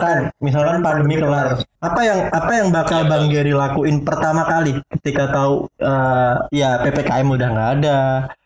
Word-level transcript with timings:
misalkan 0.00 0.32
misalkan 0.40 0.78
pandemi 0.80 1.14
kelar 1.20 1.60
apa 1.80 2.00
yang 2.00 2.20
apa 2.32 2.52
yang 2.56 2.68
bakal 2.72 3.04
Bang 3.04 3.28
Gary 3.28 3.52
lakuin 3.52 4.00
pertama 4.00 4.48
kali 4.48 4.80
ketika 4.96 5.28
tahu 5.28 5.68
eh, 5.76 6.34
ya 6.56 6.80
PPKM 6.80 7.28
udah 7.28 7.48
nggak 7.52 7.70
ada 7.80 7.98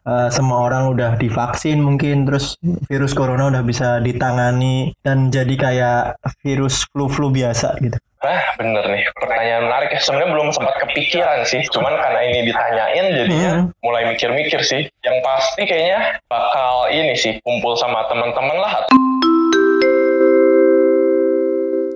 eh, 0.02 0.28
semua 0.34 0.66
orang 0.66 0.90
udah 0.90 1.14
divaksin 1.14 1.78
mungkin 1.78 2.26
terus 2.26 2.58
virus 2.90 3.14
corona 3.14 3.46
udah 3.50 3.62
bisa 3.62 4.02
ditangani 4.02 4.90
dan 5.06 5.30
jadi 5.30 5.54
kayak 5.54 6.02
virus 6.42 6.82
flu-flu 6.90 7.30
biasa 7.30 7.78
gitu 7.78 7.98
Nah, 8.24 8.40
bener 8.56 8.88
nih. 8.88 9.04
Pertanyaan 9.12 9.68
menarik 9.68 9.92
ya. 9.92 10.00
Sebenarnya 10.00 10.32
belum 10.32 10.48
sempat 10.48 10.80
kepikiran 10.80 11.44
sih. 11.44 11.60
Cuman 11.68 11.92
karena 11.92 12.24
ini 12.24 12.48
ditanyain 12.48 13.06
jadinya 13.20 13.50
Hmm. 13.60 13.68
mulai 13.84 14.08
mikir-mikir 14.08 14.64
sih. 14.64 14.88
Yang 15.04 15.16
pasti 15.20 15.68
kayaknya 15.68 16.24
bakal 16.24 16.88
ini 16.88 17.12
sih 17.20 17.36
kumpul 17.44 17.76
sama 17.76 18.08
teman-teman 18.08 18.56
lah. 18.56 18.88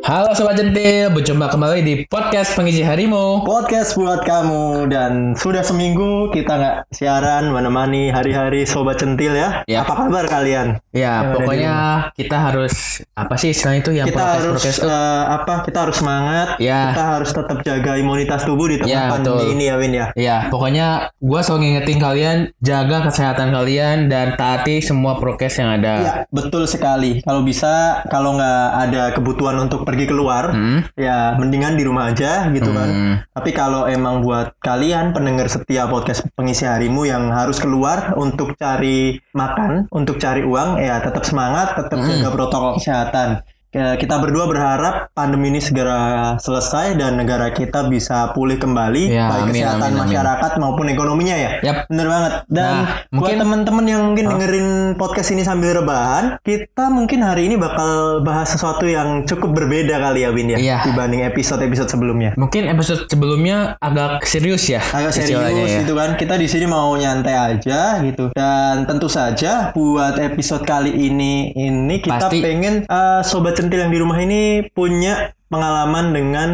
Halo 0.08 0.32
Sobat 0.32 0.56
Centil, 0.56 1.12
berjumpa 1.12 1.52
kembali 1.52 1.84
di 1.84 1.94
podcast 2.08 2.56
Pengisi 2.56 2.80
Harimu 2.80 3.44
podcast 3.44 3.92
buat 3.92 4.24
kamu 4.24 4.88
dan 4.88 5.36
sudah 5.36 5.60
seminggu 5.60 6.32
kita 6.32 6.48
nggak 6.48 6.76
siaran 6.88 7.52
menemani 7.52 8.08
hari-hari 8.08 8.64
sobat 8.64 8.96
centil 8.96 9.36
ya 9.36 9.60
Ya. 9.68 9.84
apa 9.84 9.92
kabar 10.00 10.24
kalian 10.24 10.80
Ya, 10.90 10.96
Yang 10.96 11.12
ada 11.20 11.34
pokoknya 11.36 11.74
kita 12.16 12.36
harus 12.40 12.74
apa 13.12 13.34
sih 13.36 13.52
istilahnya 13.52 13.80
itu 13.84 13.92
yang 13.92 14.06
kita 14.08 14.16
prokes 14.16 14.32
harus 14.32 14.52
prokes 14.56 14.78
eh, 14.80 15.22
apa 15.28 15.54
kita 15.62 15.78
harus 15.78 15.96
semangat 16.00 16.48
Ya. 16.56 16.80
kita 16.88 17.04
harus 17.04 17.30
tetap 17.30 17.58
jaga 17.60 17.92
imunitas 17.94 18.40
tubuh 18.42 18.66
di 18.66 18.80
tengah 18.80 18.88
Ya, 18.88 19.12
pandemi 19.12 19.36
betul. 19.44 19.52
ini 19.52 19.64
ya 19.68 19.74
Win 19.76 19.92
ya 19.92 20.06
Ya, 20.16 20.36
pokoknya 20.48 20.86
gue 21.20 21.40
selalu 21.44 21.60
ngingetin 21.60 21.98
kalian 22.00 22.38
jaga 22.58 22.98
kesehatan 23.04 23.52
kalian 23.52 24.08
dan 24.08 24.40
taati 24.40 24.80
semua 24.80 25.20
prokes 25.20 25.60
yang 25.60 25.76
ada. 25.76 25.94
Ya, 26.00 26.12
betul 26.32 26.64
sekali. 26.64 27.20
Kalau 27.20 27.44
bisa, 27.44 28.00
kalau 28.08 28.34
nggak 28.34 28.62
ada 28.88 29.02
kebutuhan 29.12 29.58
untuk 29.60 29.84
pergi 29.84 29.97
keluar, 30.04 30.52
Hmm. 30.52 30.84
ya 30.94 31.34
mendingan 31.40 31.74
di 31.74 31.82
rumah 31.82 32.12
aja 32.12 32.46
gitu 32.52 32.70
kan. 32.70 32.88
Hmm. 32.88 33.14
Tapi 33.32 33.50
kalau 33.50 33.88
emang 33.88 34.20
buat 34.20 34.54
kalian 34.60 35.10
pendengar 35.10 35.48
setia 35.48 35.88
podcast 35.88 36.28
pengisi 36.36 36.68
harimu 36.68 37.08
yang 37.08 37.32
harus 37.32 37.56
keluar 37.56 38.14
untuk 38.14 38.54
cari 38.54 39.16
makan, 39.32 39.88
untuk 39.90 40.20
cari 40.20 40.44
uang, 40.44 40.78
ya 40.78 41.00
tetap 41.00 41.24
semangat, 41.24 41.74
tetap 41.74 41.98
Hmm. 41.98 42.06
jaga 42.06 42.28
protokol 42.30 42.76
kesehatan. 42.76 43.42
Ya, 43.68 44.00
Kita 44.00 44.16
berdua 44.16 44.48
berharap 44.48 45.12
pandemi 45.12 45.52
ini 45.52 45.60
segera 45.60 46.32
selesai 46.36 46.96
dan 46.96 47.20
negara 47.20 47.52
kita 47.52 47.84
bisa 47.84 48.32
pulih 48.32 48.56
kembali, 48.56 49.12
Ya, 49.12 49.28
baik 49.28 49.44
amin, 49.44 49.52
kesehatan 49.52 49.76
amin, 49.76 49.92
amin. 49.92 50.02
masyarakat 50.08 50.52
maupun 50.56 50.86
ekonominya 50.88 51.36
ya. 51.36 51.50
Yap. 51.60 51.76
Bener 51.86 52.08
banget. 52.08 52.32
Dan 52.48 52.64
Nah, 52.64 52.80
buat 52.80 53.12
mungkin- 53.12 53.38
teman-teman 53.38 53.84
yang 53.84 54.02
mungkin 54.08 54.24
dengerin 54.26 54.68
podcast 54.96 55.28
ini 55.30 55.44
sambil 55.44 55.76
rebahan, 55.76 56.40
kita 56.40 56.88
mungkin 56.88 57.20
hari 57.20 57.44
ini 57.44 57.60
bakal 57.60 58.24
bahas 58.24 58.48
sesuatu 58.48 58.88
yang 58.88 59.28
cukup 59.28 59.52
berbeda 59.52 60.00
kali 60.00 60.24
ya, 60.24 60.32
Win 60.32 60.48
ya, 60.48 60.56
Iya. 60.56 60.76
dibanding 60.88 61.28
episode-episode 61.28 61.92
sebelumnya. 61.92 62.32
Mungkin 62.34 62.64
episode 62.66 63.04
sebelumnya 63.06 63.76
agak 63.78 64.24
serius 64.24 64.64
ya. 64.64 64.80
Agak 64.88 65.12
serius 65.12 65.44
ya. 65.68 65.84
gitu 65.84 65.92
kan. 65.92 66.16
Kita 66.16 66.40
di 66.40 66.48
sini 66.48 66.64
mau 66.64 66.96
nyantai 66.96 67.36
aja 67.36 68.00
gitu. 68.00 68.32
Dan 68.32 68.88
tentu 68.88 69.12
saja 69.12 69.76
buat 69.76 70.16
episode 70.16 70.64
kali 70.64 70.88
ini 70.90 71.52
ini 71.52 72.00
kita 72.00 72.32
Pasti. 72.32 72.40
pengen 72.40 72.74
eh, 72.82 73.20
sobat 73.20 73.57
centil 73.58 73.82
yang 73.82 73.90
di 73.90 73.98
rumah 73.98 74.18
ini 74.22 74.70
punya 74.70 75.34
pengalaman 75.50 76.14
dengan 76.14 76.48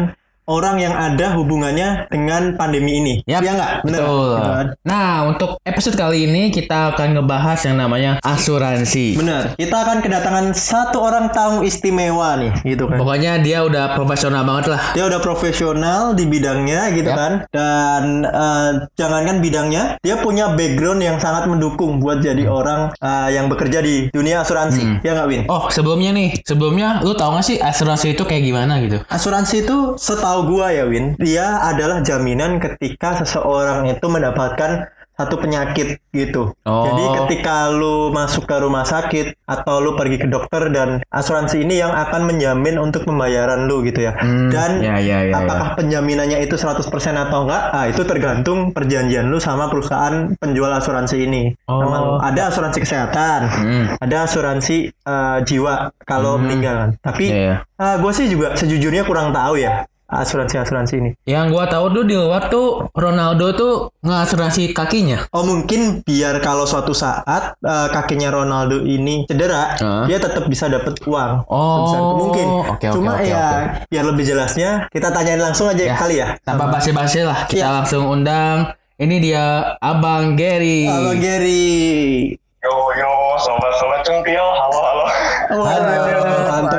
orang 0.45 0.77
yang 0.81 0.93
ada 0.93 1.33
hubungannya 1.37 2.09
dengan 2.09 2.53
pandemi 2.57 3.01
ini. 3.01 3.13
Yap, 3.25 3.41
Iya 3.41 3.51
nggak? 3.57 3.71
Bener 3.85 3.99
nggak? 3.99 4.09
Betul. 4.09 4.35
Gitu 4.35 4.51
kan? 4.53 4.67
Nah, 4.85 5.11
untuk 5.29 5.51
episode 5.65 5.95
kali 5.97 6.17
ini 6.29 6.43
kita 6.53 6.95
akan 6.95 7.07
ngebahas 7.19 7.59
yang 7.65 7.77
namanya 7.81 8.11
asuransi. 8.21 9.17
Bener. 9.17 9.43
Kita 9.57 9.77
akan 9.85 9.97
kedatangan 10.05 10.45
satu 10.53 10.97
orang 11.01 11.33
tamu 11.33 11.65
istimewa 11.65 12.37
nih, 12.37 12.53
gitu 12.63 12.85
kan. 12.85 12.97
Pokoknya 13.01 13.41
dia 13.41 13.65
udah 13.65 13.97
profesional 13.97 14.45
banget 14.45 14.77
lah. 14.77 14.81
Dia 14.93 15.05
udah 15.09 15.19
profesional 15.21 16.13
di 16.13 16.25
bidangnya 16.29 16.93
gitu 16.93 17.09
Yap. 17.09 17.17
kan. 17.17 17.33
Dan 17.49 18.03
eh, 18.25 18.71
jangankan 18.97 19.41
bidangnya, 19.41 19.97
dia 20.01 20.15
punya 20.21 20.53
background 20.53 21.01
yang 21.01 21.17
sangat 21.17 21.49
mendukung 21.49 21.97
buat 21.97 22.21
jadi 22.21 22.45
orang 22.45 22.93
eh, 23.01 23.29
yang 23.33 23.49
bekerja 23.49 23.81
di 23.81 24.09
dunia 24.13 24.45
asuransi. 24.45 25.01
Ya 25.01 25.17
nggak 25.17 25.27
Win? 25.27 25.41
Oh, 25.49 25.67
sebelumnya 25.73 26.13
nih, 26.13 26.29
sebelumnya 26.45 27.01
lu 27.01 27.17
tau 27.17 27.33
gak 27.35 27.45
sih 27.45 27.57
asuransi 27.57 28.13
itu 28.13 28.23
kayak 28.23 28.43
gimana 28.45 28.77
gitu? 28.81 29.01
Asuransi 29.09 29.65
itu 29.65 29.97
setahu 30.35 30.51
gua 30.51 30.67
ya 30.75 30.83
Win, 30.83 31.15
dia 31.15 31.63
adalah 31.63 32.03
jaminan 32.03 32.59
ketika 32.59 33.23
seseorang 33.23 33.87
itu 33.87 34.03
mendapatkan 34.11 34.91
satu 35.15 35.39
penyakit 35.39 36.03
gitu. 36.11 36.51
Oh. 36.67 36.83
Jadi 36.83 37.03
ketika 37.23 37.71
lu 37.71 38.11
masuk 38.11 38.43
ke 38.43 38.55
rumah 38.59 38.83
sakit 38.83 39.47
atau 39.47 39.79
lu 39.79 39.95
pergi 39.95 40.19
ke 40.19 40.27
dokter 40.27 40.67
dan 40.75 40.99
asuransi 41.07 41.63
ini 41.63 41.79
yang 41.79 41.95
akan 41.95 42.27
menjamin 42.27 42.75
untuk 42.75 43.07
pembayaran 43.07 43.63
lu 43.63 43.79
gitu 43.87 44.03
ya. 44.03 44.11
Hmm, 44.19 44.51
dan 44.51 44.83
ya, 44.83 44.99
ya, 44.99 45.31
ya, 45.31 45.39
apakah 45.39 45.79
penjaminannya 45.79 46.43
itu 46.43 46.59
100% 46.59 47.15
atau 47.15 47.47
enggak? 47.47 47.63
Ah, 47.71 47.87
itu 47.87 48.03
tergantung 48.03 48.75
perjanjian 48.75 49.31
lu 49.31 49.39
sama 49.39 49.71
perusahaan 49.71 50.35
penjual 50.35 50.71
asuransi 50.75 51.15
ini. 51.23 51.55
Oh. 51.71 51.79
Sama- 51.79 52.19
ada 52.19 52.51
asuransi 52.51 52.79
kesehatan, 52.83 53.39
Hmm. 53.47 53.85
ada 53.95 54.27
asuransi 54.27 54.91
eh, 54.91 55.37
jiwa 55.47 55.95
kalau 56.03 56.35
meninggal 56.35 56.75
kan. 56.75 56.91
Tapi 56.99 57.31
Iya, 57.31 57.63
iya. 57.79 57.95
gue 58.03 58.11
sih 58.11 58.27
juga 58.27 58.51
sejujurnya 58.51 59.07
kurang 59.07 59.31
tahu 59.31 59.63
ya 59.63 59.87
asuransi-asuransi 60.07 60.93
ini. 60.95 61.11
Yang 61.25 61.45
gua 61.49 61.65
tahu 61.65 61.85
tuh 61.91 62.03
di 62.03 62.13
luar 62.13 62.47
tuh 62.47 62.67
Ronaldo 62.91 63.47
tuh 63.51 63.73
ngasuransi 63.99 64.71
kakinya. 64.71 65.25
Oh 65.31 65.41
mungkin 65.41 66.01
biar 66.01 66.37
kalau 66.39 66.63
suatu 66.63 66.91
saat 66.91 67.57
eh, 67.57 67.87
kakinya 67.89 68.29
Ronaldo 68.31 68.79
ini 68.79 69.25
cedera, 69.25 69.75
Hah? 69.75 70.05
dia 70.05 70.17
tetap 70.17 70.45
bisa 70.45 70.65
dapat 70.65 70.93
uang. 71.01 71.45
Oh, 71.45 71.75
Sebesar 71.83 72.01
mungkin. 72.15 72.45
oke, 72.47 72.69
oke, 72.71 72.87
Cuma 72.91 73.11
oke, 73.15 73.25
ya 73.25 73.45
oke. 73.45 73.89
biar 73.89 74.03
lebih 74.05 74.23
jelasnya 74.25 74.69
kita 74.87 75.09
tanyain 75.09 75.39
langsung 75.39 75.67
aja 75.67 75.83
Ya, 75.83 75.95
kali 75.95 76.15
ya. 76.17 76.37
Tanpa 76.41 76.69
basi-basi 76.69 77.21
lah, 77.21 77.45
kita 77.45 77.61
Iya. 77.63 77.75
langsung 77.75 78.05
undang. 78.05 78.69
Ini 78.95 79.15
dia 79.19 79.43
Abang 79.77 80.33
Gary. 80.33 80.87
Halo 80.87 81.11
Gary. 81.15 82.31
Yo 82.61 82.73
yo, 82.91 83.11
sobat-sobat 83.37 84.01
centil, 84.01 84.41
halo 84.41 84.79
halo. 84.79 85.05
Waduh, 85.51 85.83
mantep 85.83 86.17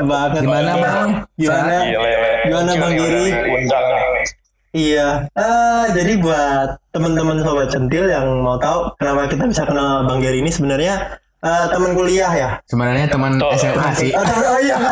banget. 0.03 0.41
Gimana, 0.43 0.71
Bang? 0.75 1.09
Gimana? 1.33 1.75
Gimana, 2.43 2.71
Bang 2.75 2.93
Giri? 2.93 3.27
Iya. 4.75 5.25
Eh, 5.31 5.85
jadi 5.95 6.13
buat 6.19 6.69
teman-teman 6.91 7.41
sobat 7.41 7.71
centil 7.71 8.05
yang 8.05 8.27
mau 8.43 8.59
tahu 8.59 8.93
kenapa 8.95 9.25
kita 9.25 9.47
bisa 9.47 9.63
kenal 9.65 10.05
Bang 10.05 10.21
Gary 10.21 10.43
ini 10.43 10.51
sebenarnya 10.51 11.17
eh, 11.39 11.65
teman 11.71 11.95
kuliah 11.95 12.29
ya. 12.29 12.49
Sebenarnya 12.67 13.07
teman. 13.09 13.41
SMA 13.55 13.89
sih. 13.95 14.11
Oh, 14.17 14.21
temen- 14.21 14.45
oh 14.45 14.59
iya. 14.61 14.77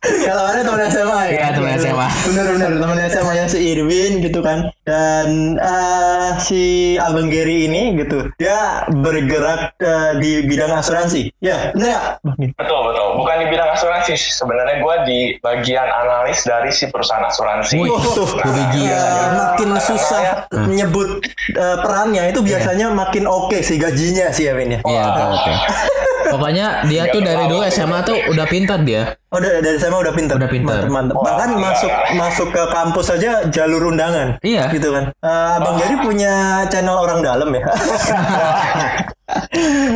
Kalau 0.00 0.44
ada 0.48 0.60
teman 0.64 0.80
SMA 0.88 1.20
ya. 1.28 1.30
Iya, 1.30 1.46
teman 1.52 1.70
SMA. 1.76 2.08
Benar-benar 2.24 2.70
teman 2.80 2.98
SMA 3.06 3.32
yang 3.36 3.48
si 3.52 3.58
Irwin 3.60 4.12
gitu 4.24 4.40
kan. 4.40 4.58
Dan 4.90 5.54
eh, 5.54 6.30
si 6.42 6.62
Abang 6.98 7.30
Gary 7.30 7.70
ini 7.70 7.94
gitu, 7.94 8.26
dia 8.34 8.82
bergerak 8.90 9.78
eh, 9.78 10.18
di 10.18 10.42
bidang 10.50 10.74
asuransi. 10.74 11.30
Ya, 11.38 11.70
benar? 11.70 12.18
Betul 12.58 12.80
betul. 12.90 13.06
Bukan 13.22 13.34
di 13.38 13.46
bidang 13.54 13.70
asuransi. 13.70 14.18
sih. 14.18 14.34
Sebenarnya 14.34 14.82
gue 14.82 14.94
di 15.06 15.20
bagian 15.38 15.86
analis 15.86 16.42
dari 16.42 16.74
si 16.74 16.90
perusahaan 16.90 17.22
asuransi. 17.22 17.78
Wih, 17.78 17.94
Tuh, 17.94 18.26
gila. 18.74 18.90
ya, 18.90 19.02
makin 19.38 19.70
susah 19.78 20.50
menyebut 20.50 21.22
eh, 21.54 21.76
perannya 21.78 22.34
itu 22.34 22.40
biasanya 22.42 22.90
makin 22.90 23.30
oke 23.30 23.62
sih 23.62 23.78
gajinya 23.78 24.34
sih 24.34 24.50
ya 24.50 24.58
Vin 24.58 24.74
ya. 24.74 24.80
Iya, 24.82 25.02
oke, 25.06 25.22
oke. 25.38 25.52
Pokoknya 26.30 26.66
dia 26.86 27.02
tuh 27.08 27.20
dari 27.20 27.44
dulu 27.44 27.62
SMA 27.66 27.98
tuh 28.02 28.16
udah 28.26 28.46
pintar 28.46 28.78
dia. 28.80 29.14
Oh, 29.30 29.38
dari, 29.38 29.58
dari 29.58 29.76
SMA 29.76 29.98
udah 29.98 30.10
pinter. 30.10 30.34
Udah 30.34 30.50
mantep. 30.86 31.14
Wah, 31.14 31.22
Bahkan 31.26 31.48
gila. 31.52 31.62
masuk 31.62 31.90
masuk 32.14 32.48
ke 32.50 32.62
kampus 32.68 33.06
aja 33.10 33.30
jalur 33.46 33.90
undangan. 33.90 34.38
Iya. 34.40 34.70
Gitu 34.70 34.90
kan. 34.90 35.10
Eh, 35.12 35.56
Abang 35.56 35.76
Gary 35.76 35.96
punya 35.98 36.32
channel 36.66 36.96
orang 36.96 37.20
dalam 37.20 37.50
ya. 37.50 37.62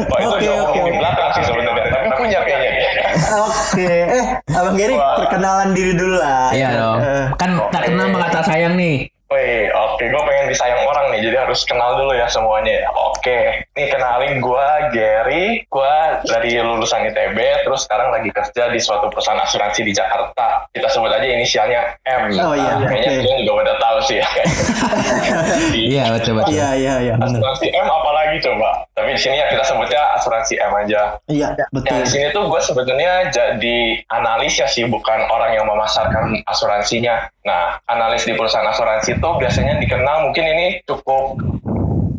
Wah 0.05 0.19
itu 0.21 0.31
Oke, 0.31 0.47
oke, 0.47 0.79
di 0.79 0.81
oke. 0.85 0.91
belakang 0.95 1.29
sih 1.35 1.43
sebenarnya. 1.43 1.85
Tapi 1.91 2.09
punya 2.15 2.39
kayaknya. 2.43 2.71
Oke. 3.37 3.91
Eh, 3.91 4.25
Abang 4.53 4.77
Gary 4.77 4.95
perkenalan 4.95 5.69
diri 5.75 5.93
dulu 5.95 6.15
lah. 6.15 6.51
Iya 6.51 6.69
dong. 6.73 6.99
Eh, 7.01 7.25
Kan 7.35 7.51
tak 7.71 7.83
kenal 7.89 8.07
maka 8.11 8.27
tak 8.33 8.45
sayang 8.47 8.75
nih. 8.75 9.11
Wih, 9.25 9.73
oke, 9.73 10.05
gue 10.05 10.23
pengen 10.29 10.53
disayang 10.53 10.85
orang 10.85 11.09
nih, 11.17 11.25
jadi 11.25 11.49
harus 11.49 11.65
kenal 11.65 11.97
dulu 11.97 12.13
ya 12.13 12.29
semuanya. 12.29 12.85
Oke, 12.93 13.65
nih 13.73 13.89
kenalin 13.89 14.37
gue 14.37 14.67
Gary, 14.93 15.65
gue 15.65 15.95
dari 16.29 16.61
lulusan 16.61 17.09
ITB, 17.09 17.39
terus 17.65 17.89
sekarang 17.89 18.13
lagi 18.13 18.29
kerja 18.29 18.69
di 18.69 18.77
suatu 18.77 19.09
perusahaan 19.09 19.41
asuransi 19.41 19.81
di 19.81 19.97
Jakarta. 19.97 20.69
Kita 20.71 20.93
sebut 20.93 21.09
aja 21.09 21.25
inisialnya 21.25 21.97
M. 22.05 22.37
Oh, 22.37 22.53
iya, 22.53 22.77
Kayaknya 22.85 23.11
oke. 23.11 23.17
kalian 23.25 23.39
juga 23.43 23.53
pada 23.65 23.75
tahu 23.81 23.99
sih 24.05 24.17
ya. 24.21 24.29
Iya, 25.75 26.05
betul 26.15 26.33
betul. 26.39 26.53
Iya, 26.55 26.69
iya, 26.77 26.95
iya. 27.01 27.15
Asuransi 27.19 27.67
M 27.73 27.89
apalagi 27.89 28.37
coba? 28.45 28.71
Tapi 28.95 29.09
di 29.17 29.21
sini 29.21 29.37
ya 29.41 29.47
kita 29.51 29.65
sebutnya 29.67 30.01
asuransi 30.15 30.55
M 30.61 30.73
aja. 30.85 31.03
Iya, 31.27 31.49
Yang 31.57 31.69
betul. 31.73 31.97
di 31.97 32.07
sini 32.07 32.27
tuh 32.31 32.45
gue 32.47 32.61
sebetulnya 32.63 33.13
jadi 33.33 33.79
analis 34.13 34.55
ya 34.61 34.69
sih, 34.69 34.85
bukan 34.87 35.19
orang 35.27 35.57
yang 35.57 35.67
memasarkan 35.67 36.45
asuransinya. 36.47 37.25
Nah, 37.45 37.77
analis 37.93 38.25
di 38.25 38.33
perusahaan 38.33 38.65
asuransi 38.65 39.21
itu 39.21 39.29
biasanya 39.37 39.77
dikenal 39.77 40.25
mungkin 40.25 40.45
ini 40.49 40.81
cukup 40.89 41.37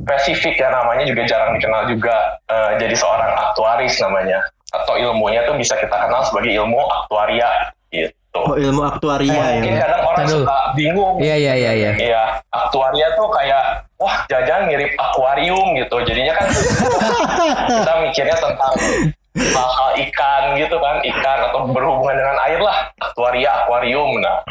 spesifik 0.06 0.62
ya 0.62 0.69
namanya 0.69 1.01
juga 1.10 1.25
jarang 1.25 1.57
dikenal 1.57 1.89
juga 1.89 2.38
eh, 2.45 2.77
jadi 2.77 2.94
seorang 2.94 3.33
aktuaris 3.33 3.98
namanya 4.06 4.45
atau 4.69 4.94
ilmunya 5.01 5.42
tuh 5.50 5.57
bisa 5.57 5.74
kita 5.81 5.98
kenal 5.98 6.22
sebagai 6.30 6.54
ilmu 6.54 6.77
aktuaria 6.77 7.50
gitu. 7.89 8.13
Oh 8.38 8.54
ilmu 8.54 8.86
aktuaria 8.86 9.33
ya. 9.33 9.57
mungkin 9.57 9.75
kadang 9.81 10.01
orang 10.06 10.18
Tar 10.19 10.27
dulu. 10.30 10.44
suka 10.45 10.57
bingung 10.77 11.16
Iya 11.18 11.36
iya 11.42 11.54
iya 11.57 11.72
iya. 11.74 11.92
Iya, 11.98 12.24
aktuaria 12.54 13.07
tuh 13.18 13.27
kayak 13.33 13.63
wah 13.98 14.16
jajan 14.30 14.69
mirip 14.69 14.94
akuarium 15.00 15.74
gitu. 15.74 15.95
Jadinya 16.06 16.38
kan 16.38 16.45
kita 17.81 17.94
mikirnya 18.06 18.38
tentang 18.38 18.74
hal-hal 19.36 19.89
ikan 20.06 20.44
gitu 20.60 20.77
kan, 20.77 20.95
ikan 21.01 21.39
atau 21.50 21.60
berhubungan 21.72 22.16
dengan 22.16 22.38
air 22.45 22.60
lah, 22.62 22.92
aktuaria, 23.01 23.50
akuarium. 23.63 24.19
Nah, 24.19 24.44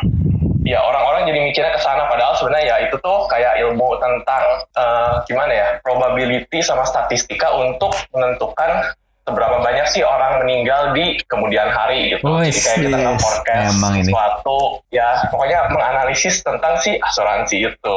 ya 0.65 0.81
orang-orang 0.81 1.29
jadi 1.29 1.39
mikirnya 1.45 1.73
ke 1.77 1.81
sana 1.85 2.09
padahal 2.09 2.35
sebenarnya 2.41 2.67
ya 2.73 2.77
itu 2.89 2.97
tuh 3.05 3.29
kayak 3.29 3.61
ilmu 3.61 4.01
tentang 4.01 4.45
eh, 4.75 5.13
gimana 5.29 5.53
ya, 5.53 5.69
probability 5.85 6.65
sama 6.65 6.89
statistika 6.89 7.53
untuk 7.53 7.93
menentukan 8.17 8.97
seberapa 9.25 9.57
banyak 9.65 9.89
sih 9.89 10.05
orang 10.05 10.45
meninggal 10.45 10.93
di 10.93 11.17
kemudian 11.33 11.73
hari 11.73 12.13
gitu. 12.13 12.29
Wes, 12.29 12.61
Jadi 12.61 12.61
kayak 12.61 12.77
kita 12.77 12.97
yes. 12.97 13.05
nge-forecast 13.09 13.73
ini. 13.73 14.03
sesuatu 14.05 14.59
ya 14.93 15.09
pokoknya 15.33 15.59
menganalisis 15.73 16.35
tentang 16.45 16.77
si 16.77 17.01
asuransi 17.01 17.57
itu. 17.73 17.97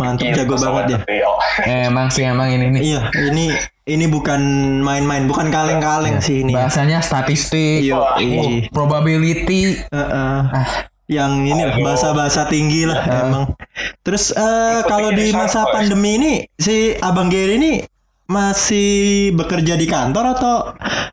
Mantap 0.00 0.24
Gitu, 0.24 0.36
jago 0.40 0.56
banget 0.56 0.96
ya. 1.04 1.32
Emang 1.92 2.08
sih 2.08 2.24
emang 2.24 2.48
ini 2.48 2.72
nih. 2.72 2.80
Iya 2.88 3.00
ini 3.20 3.52
ini 3.84 4.04
bukan 4.08 4.40
main-main, 4.80 5.28
bukan 5.28 5.52
kaleng-kaleng 5.52 6.24
sih 6.24 6.40
ini. 6.40 6.56
Bahasanya 6.56 7.04
statistik, 7.04 7.84
Iya. 7.84 7.96
Wah, 7.98 8.16
iya. 8.16 8.64
probability. 8.72 9.76
Heeh. 9.92 10.91
Yang 11.16 11.44
ini 11.44 11.62
lah 11.68 11.76
bahasa-bahasa 11.80 12.48
tinggi 12.48 12.88
lah 12.88 13.00
emang. 13.04 13.52
Terus 14.00 14.32
eh, 14.32 14.80
kalau 14.88 15.12
di 15.12 15.30
masa 15.32 15.68
pandemi 15.68 16.16
ini 16.16 16.32
si 16.56 16.96
Abang 16.98 17.28
Gary 17.28 17.60
ini 17.60 17.72
masih 18.26 19.30
bekerja 19.36 19.76
di 19.76 19.84
kantor 19.84 20.24
atau 20.38 20.54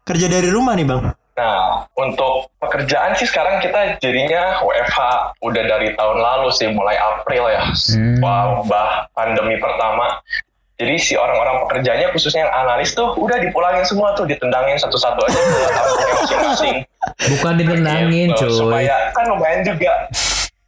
kerja 0.08 0.32
dari 0.32 0.48
rumah 0.48 0.74
nih 0.80 0.88
Bang? 0.88 1.04
Nah, 1.40 1.88
untuk 1.96 2.52
pekerjaan 2.60 3.16
sih 3.16 3.24
sekarang 3.24 3.64
kita 3.64 3.96
jadinya 4.04 4.60
WFH 4.60 5.00
udah 5.40 5.64
dari 5.64 5.96
tahun 5.96 6.20
lalu 6.20 6.52
sih, 6.52 6.68
mulai 6.76 7.00
April 7.00 7.48
ya. 7.48 7.64
Hmm. 7.96 8.20
Wabah 8.20 9.08
pandemi 9.16 9.56
pertama. 9.56 10.20
Jadi 10.80 10.96
si 10.96 11.14
orang-orang 11.20 11.68
pekerjanya 11.68 12.08
khususnya 12.16 12.48
yang 12.48 12.54
analis 12.56 12.96
tuh 12.96 13.12
udah 13.20 13.36
dipulangin 13.36 13.84
semua 13.84 14.16
tuh, 14.16 14.24
ditendangin 14.24 14.80
satu-satu 14.80 15.20
aja 15.28 15.36
ke 15.36 15.52
kampungnya 15.76 16.16
masing-masing. 16.24 16.76
Bukan 17.36 17.54
ditendangin, 17.60 18.28
Gitu, 18.32 18.48
cuy. 18.48 18.56
Supaya 18.64 18.96
kan 19.12 19.26
lumayan 19.28 19.62
juga. 19.68 20.08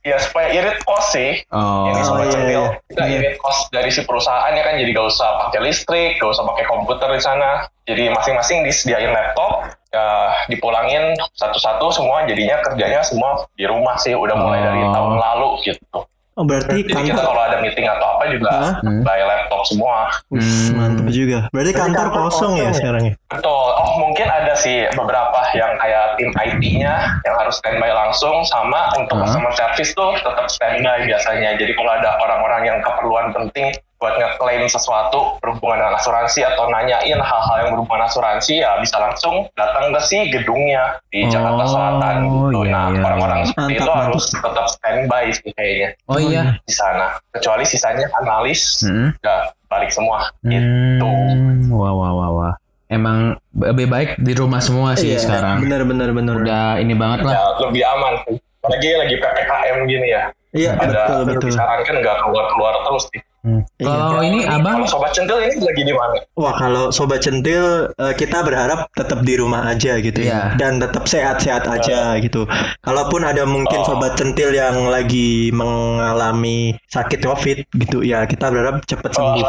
Ya 0.02 0.18
supaya 0.18 0.50
irit 0.50 0.82
kos 0.82 1.14
sih. 1.14 1.46
Oh. 1.54 1.86
Ini 1.88 2.02
sobat 2.02 2.28
iya, 2.28 2.42
iya. 2.44 2.64
kita 2.90 3.04
Iya. 3.06 3.16
irit 3.22 3.36
kos 3.38 3.70
dari 3.70 3.88
si 3.88 4.02
perusahaannya 4.02 4.64
kan 4.66 4.74
jadi 4.76 4.90
gak 4.92 5.08
usah 5.08 5.30
pakai 5.48 5.60
listrik, 5.62 6.18
gak 6.18 6.32
usah 6.34 6.44
pakai 6.44 6.66
komputer 6.68 7.08
di 7.14 7.22
sana. 7.22 7.50
Jadi 7.86 8.10
masing-masing 8.10 8.66
disediain 8.66 9.14
laptop, 9.14 9.64
ya 9.94 10.06
dipulangin 10.50 11.14
satu-satu 11.38 11.94
semua 11.94 12.26
jadinya 12.26 12.60
kerjanya 12.66 13.06
semua 13.06 13.46
di 13.54 13.64
rumah 13.64 13.94
sih 13.96 14.12
udah 14.12 14.36
mulai 14.36 14.60
dari 14.60 14.82
Oh. 14.82 14.92
tahun 14.92 15.14
lalu 15.22 15.50
gitu. 15.70 15.98
Oh 16.42 16.46
berarti 16.50 16.82
Jadi 16.82 16.90
kita 16.90 16.98
kantor 17.14 17.26
kalau 17.30 17.44
ada 17.46 17.58
meeting 17.62 17.86
atau 17.86 18.08
apa 18.18 18.24
juga 18.34 18.50
Hah? 18.50 18.74
Hmm. 18.82 19.06
by 19.06 19.22
laptop 19.22 19.62
semua. 19.70 20.10
Hmm. 20.34 20.74
mantap 20.74 21.08
juga. 21.14 21.46
Berarti 21.54 21.72
kantor 21.78 22.10
kantor 22.10 22.22
kosong 22.34 22.54
ya 22.58 22.66
kosong 22.66 22.66
ya? 22.66 22.80
sekarang 22.82 23.04
ya? 23.06 23.14
Betul. 23.30 23.68
Oh 23.78 23.92
mungkin 24.02 24.26
ada 24.26 24.54
sih 24.58 24.90
beberapa 24.98 25.40
yang 25.54 25.78
kayak 25.78 26.18
tim 26.18 26.34
IT-nya 26.34 26.94
yang 27.22 27.36
harus 27.38 27.62
standby 27.62 27.94
langsung 27.94 28.42
sama 28.50 28.90
untuk 28.98 29.22
Hah? 29.22 29.30
customer 29.30 29.54
service 29.54 29.94
tuh 29.94 30.18
tetap 30.18 30.50
standby 30.50 31.06
biasanya. 31.06 31.62
Jadi 31.62 31.78
kalau 31.78 31.92
ada 31.94 32.18
orang-orang 32.26 32.62
yang 32.66 32.78
keperluan 32.82 33.30
penting 33.38 33.70
buat 34.02 34.18
ngeklaim 34.18 34.66
sesuatu 34.66 35.38
berhubungan 35.38 35.78
dengan 35.78 35.94
asuransi 35.94 36.42
atau 36.44 36.66
nanyain 36.68 37.16
hal-hal 37.16 37.56
yang 37.62 37.70
berhubungan 37.72 38.02
asuransi 38.04 38.58
ya 38.58 38.82
bisa 38.82 38.98
langsung 38.98 39.46
datang 39.54 39.94
ke 39.94 40.02
si 40.02 40.18
gedungnya 40.28 40.98
di 41.08 41.30
Jakarta 41.30 41.62
Oh, 41.62 41.70
Selatan 41.70 42.16
gitu. 42.20 42.60
iya, 42.66 42.74
nah, 42.74 42.86
iya, 42.90 43.00
orang-orang 43.00 43.38
iya. 43.38 43.46
seperti 43.46 43.62
Mantap, 43.62 43.78
itu 43.78 43.86
mantap. 43.86 44.02
harus 44.02 44.24
tetap 44.34 44.66
standby 44.68 45.24
sih 45.30 45.50
kayaknya 45.54 45.90
Oh 46.10 46.18
iya. 46.18 46.44
di 46.60 46.74
sana. 46.74 47.06
Kecuali 47.30 47.64
sisanya 47.64 48.06
analis 48.18 48.62
Hmm. 48.82 49.14
udah 49.16 49.40
balik 49.70 49.94
semua 49.94 50.26
gitu. 50.42 51.06
Hmm. 51.06 51.70
Wah 51.70 51.94
wah 51.94 52.12
wah 52.12 52.30
wah. 52.34 52.54
Emang 52.88 53.38
lebih 53.54 53.88
baik 53.88 54.10
di 54.18 54.34
rumah 54.34 54.60
semua 54.60 54.98
sih 54.98 55.14
Iya, 55.14 55.22
sekarang. 55.22 55.62
Bener 55.62 55.86
bener 55.86 56.10
bener. 56.10 56.42
Udah 56.42 56.76
ini 56.76 56.92
banget 56.92 57.22
Ya, 57.22 57.38
lah. 57.38 57.38
lebih 57.62 57.84
aman 57.86 58.14
sih. 58.26 58.36
Apalagi 58.60 58.90
lagi 58.96 59.16
PPKM 59.16 59.78
gini 59.86 60.08
ya. 60.10 60.24
Iya 60.52 60.76
ada 60.76 60.86
betul 60.86 61.20
betul. 61.28 61.50
disarankan 61.50 61.96
nggak 62.00 62.18
keluar 62.22 62.46
keluar 62.52 62.74
terus 62.84 63.06
nih. 63.10 63.24
Hmm. 63.42 63.62
Iya. 63.82 63.90
Kalau 63.90 64.22
ini 64.22 64.40
abang 64.46 64.78
Kalau 64.78 64.86
sobat 64.86 65.12
centil 65.12 65.38
ini 65.42 65.58
lagi 65.58 65.82
di 65.82 65.94
mana? 65.96 66.14
Wah 66.38 66.54
kalau 66.54 66.84
sobat 66.94 67.20
centil 67.20 67.64
eh, 67.90 68.14
kita 68.14 68.46
berharap 68.46 68.86
tetap 68.94 69.26
di 69.26 69.34
rumah 69.34 69.66
aja 69.66 69.98
gitu 69.98 70.22
ya 70.22 70.30
Iya. 70.54 70.62
dan 70.62 70.78
tetap 70.78 71.10
sehat-sehat 71.10 71.66
aja 71.66 72.22
gitu. 72.22 72.46
Kalaupun 72.80 73.26
ada 73.26 73.42
mungkin 73.44 73.82
Oh. 73.82 73.88
sobat 73.88 74.14
centil 74.14 74.54
yang 74.54 74.86
lagi 74.86 75.50
mengalami 75.50 76.78
sakit 76.86 77.18
covid 77.20 77.66
gitu 77.74 78.02
ya 78.02 78.24
kita 78.26 78.46
berharap 78.46 78.86
cepat 78.86 79.10
sembuh 79.10 79.48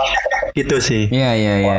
gitu 0.53 0.77
sih. 0.79 1.13
Iya 1.13 1.31
iya 1.35 1.55
iya 1.61 1.77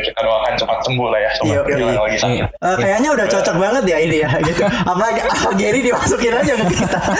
kita 0.00 0.18
doakan 0.18 0.52
cepat 0.54 0.78
sembuh 0.82 1.06
lah 1.08 1.18
ya 1.18 1.30
sobat 1.34 1.54
Iya, 1.66 1.76
iya. 1.76 1.86
lagi 1.96 2.18
sakit. 2.18 2.44
Eh, 2.50 2.76
kayaknya 2.76 3.08
udah 3.12 3.26
cocok 3.26 3.56
banget 3.56 3.82
ya 3.84 3.96
ini 3.98 4.16
ya 4.20 4.30
gitu. 4.40 4.62
Apalagi 4.64 5.20
ah, 5.22 5.52
Gary 5.54 5.80
dimasukin 5.80 6.32
aja 6.32 6.52
ke 6.54 6.64
kita. 6.68 6.98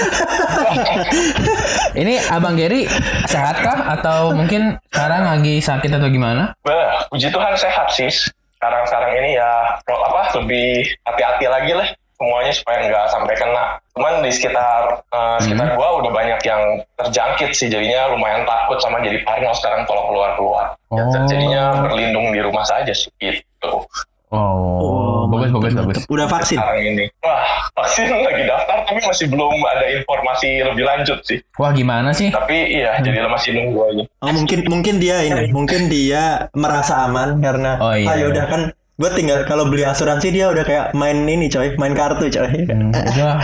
Ini 1.96 2.14
abang 2.28 2.54
Gary 2.54 2.84
sehat 3.24 3.56
kah 3.60 3.78
atau 3.96 4.32
mungkin 4.32 4.76
sekarang 4.88 5.22
lagi 5.26 5.58
sakit 5.58 5.90
atau 5.90 6.08
gimana? 6.08 6.52
Bah, 6.60 7.04
puji 7.08 7.28
Tuhan 7.28 7.52
sehat 7.56 7.88
sih. 7.92 8.10
Sekarang-sekarang 8.56 9.10
ini 9.14 9.30
ya 9.36 9.78
pro- 9.84 10.00
apa 10.02 10.32
lebih 10.40 10.84
hati-hati 11.04 11.44
lagi 11.46 11.72
lah 11.72 11.88
semuanya 12.16 12.48
supaya 12.50 12.78
nggak 12.82 13.06
sampai 13.08 13.34
kena. 13.36 13.64
Cuman 13.92 14.20
di 14.20 14.30
sekitar 14.30 14.82
eh, 15.06 15.38
sekitar 15.38 15.68
gua 15.72 16.00
udah 16.00 16.10
banyak 16.10 16.40
yang 16.42 16.62
terjangkit 16.96 17.50
sih 17.52 17.68
jadinya 17.68 18.08
lumayan 18.10 18.42
takut 18.42 18.80
sama 18.80 19.00
jadi 19.00 19.20
parno 19.22 19.52
sekarang 19.52 19.84
kalau 19.84 20.08
keluar-keluar. 20.08 20.64
Ya, 20.90 21.04
Oh. 21.04 21.26
Jadinya 21.26 21.62
berlindung 21.82 22.32
di 22.32 22.40
rumah 22.40 22.64
saja 22.64 22.90
sih 22.90 23.12
gitu. 23.18 23.84
Oh, 24.26 25.30
bagus 25.30 25.54
bagus 25.54 25.72
bagus. 25.72 25.96
mantap. 26.02 26.10
Udah 26.10 26.26
vaksin. 26.26 26.58
sekarang 26.58 26.82
ini. 26.82 27.04
Wah, 27.22 27.46
vaksin 27.74 28.10
lagi 28.26 28.42
daftar 28.42 28.78
tapi 28.82 29.00
masih 29.00 29.26
belum 29.30 29.54
ada 29.62 29.86
informasi 29.86 30.48
lebih 30.66 30.82
lanjut 30.82 31.18
sih. 31.22 31.38
Wah 31.56 31.70
gimana 31.70 32.10
sih? 32.10 32.34
Tapi 32.34 32.74
iya, 32.74 32.98
jadi 32.98 33.22
masih 33.22 33.54
nunggu 33.54 33.80
aja. 33.86 34.02
Oh 34.20 34.32
mungkin 34.34 34.66
mungkin 34.66 34.94
dia 34.98 35.22
ini, 35.22 35.46
mungkin 35.56 35.86
dia 35.86 36.50
merasa 36.52 37.06
aman 37.06 37.38
karena 37.38 37.78
Oh, 37.78 37.94
iya. 37.94 38.08
ah 38.08 38.14
ya 38.16 38.26
udah 38.28 38.44
kan 38.46 38.62
gue 38.96 39.10
tinggal 39.12 39.44
kalau 39.44 39.68
beli 39.68 39.84
asuransi 39.84 40.32
dia 40.32 40.48
udah 40.48 40.64
kayak 40.64 40.86
main 40.96 41.28
ini 41.28 41.52
coy, 41.52 41.76
main 41.76 41.92
kartu 41.92 42.32
coy. 42.32 42.48
Hmm, 42.64 42.88
udah 42.92 43.36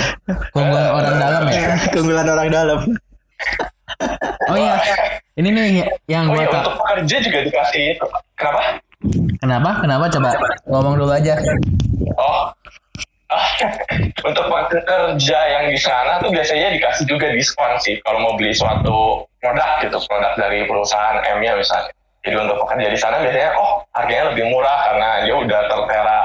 keunggulan 0.56 0.88
orang 0.88 1.16
dalam 1.20 1.42
ya. 1.52 1.76
Keunggulan 1.92 2.26
orang 2.28 2.48
dalam. 2.48 2.80
Oh 4.48 4.56
iya, 4.56 4.80
ini 5.36 5.48
nih 5.52 5.66
yang 6.08 6.32
Oh 6.32 6.34
gue 6.34 6.42
iya, 6.42 6.48
tak. 6.48 6.64
untuk 6.64 6.74
pekerja 6.80 7.16
juga 7.20 7.38
dikasih 7.44 7.82
itu. 7.96 8.06
Kenapa? 8.40 8.60
Kenapa? 9.38 9.70
Kenapa? 9.84 10.04
Coba 10.08 10.30
ngomong 10.72 10.94
dulu 10.96 11.12
aja. 11.12 11.36
Oh, 12.16 12.48
Ah, 13.32 13.48
untuk 14.28 14.44
pekerja 14.44 15.38
yang 15.48 15.72
di 15.72 15.78
sana 15.80 16.20
tuh 16.20 16.28
biasanya 16.28 16.68
dikasih 16.76 17.08
juga 17.08 17.32
diskon 17.32 17.72
sih 17.80 17.96
kalau 18.04 18.20
mau 18.20 18.36
beli 18.36 18.52
suatu 18.52 19.24
produk 19.40 19.80
gitu, 19.80 19.96
produk 20.04 20.36
dari 20.36 20.68
perusahaan 20.68 21.16
M-nya 21.40 21.56
misalnya. 21.56 21.88
Jadi 22.22 22.34
untuk 22.38 22.56
pekerja 22.62 22.88
di 22.88 22.98
sana 22.98 23.18
biasanya, 23.18 23.50
oh 23.58 23.82
harganya 23.98 24.24
lebih 24.30 24.44
murah 24.46 24.78
karena 24.86 25.08
dia 25.26 25.34
udah 25.34 25.60
tertera 25.66 26.18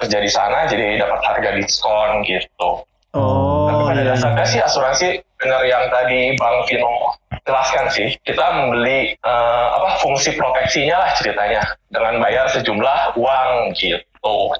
kerja 0.00 0.18
di 0.20 0.30
sana, 0.30 0.58
jadi 0.68 1.00
dapat 1.00 1.20
harga 1.24 1.50
diskon 1.56 2.24
gitu. 2.28 2.84
Oh, 3.10 3.66
Tapi 3.66 3.82
pada 3.90 4.02
iya. 4.06 4.10
dasarnya 4.14 4.46
sih 4.46 4.60
asuransi 4.62 5.08
benar 5.40 5.66
yang 5.66 5.82
tadi 5.90 6.36
Bang 6.38 6.62
Vino 6.68 7.16
jelaskan 7.42 7.84
sih. 7.90 8.08
Kita 8.22 8.46
membeli 8.54 9.16
eh, 9.16 9.68
apa 9.74 9.98
fungsi 9.98 10.36
proteksinya 10.38 10.94
lah 11.00 11.10
ceritanya 11.18 11.62
dengan 11.90 12.22
bayar 12.22 12.46
sejumlah 12.54 13.18
uang 13.18 13.74
gitu. 13.74 13.98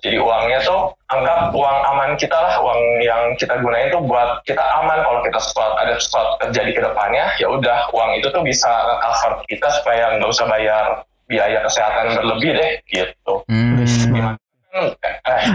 Jadi 0.00 0.16
uangnya 0.16 0.64
tuh 0.64 0.96
anggap 1.12 1.52
uang 1.52 1.78
aman 1.92 2.16
kita 2.16 2.32
lah, 2.32 2.56
uang 2.64 2.80
yang 3.04 3.36
kita 3.36 3.60
gunain 3.60 3.92
tuh 3.92 4.00
buat 4.00 4.40
kita 4.48 4.64
aman 4.80 5.04
kalau 5.04 5.20
kita 5.20 5.36
sesuatu 5.36 5.74
ada 5.76 5.94
sesuatu 6.00 6.30
terjadi 6.48 6.70
ke 6.72 6.80
depannya, 6.80 7.26
ya 7.36 7.46
udah 7.52 7.92
uang 7.92 8.10
itu 8.16 8.32
tuh 8.32 8.40
bisa 8.40 8.70
cover 9.04 9.44
kita 9.44 9.68
supaya 9.80 10.16
nggak 10.16 10.30
usah 10.32 10.46
bayar 10.48 11.04
biaya 11.28 11.62
kesehatan 11.62 12.16
berlebih 12.16 12.50
deh 12.56 12.72
gitu. 12.88 13.34
Hmm. 13.46 13.84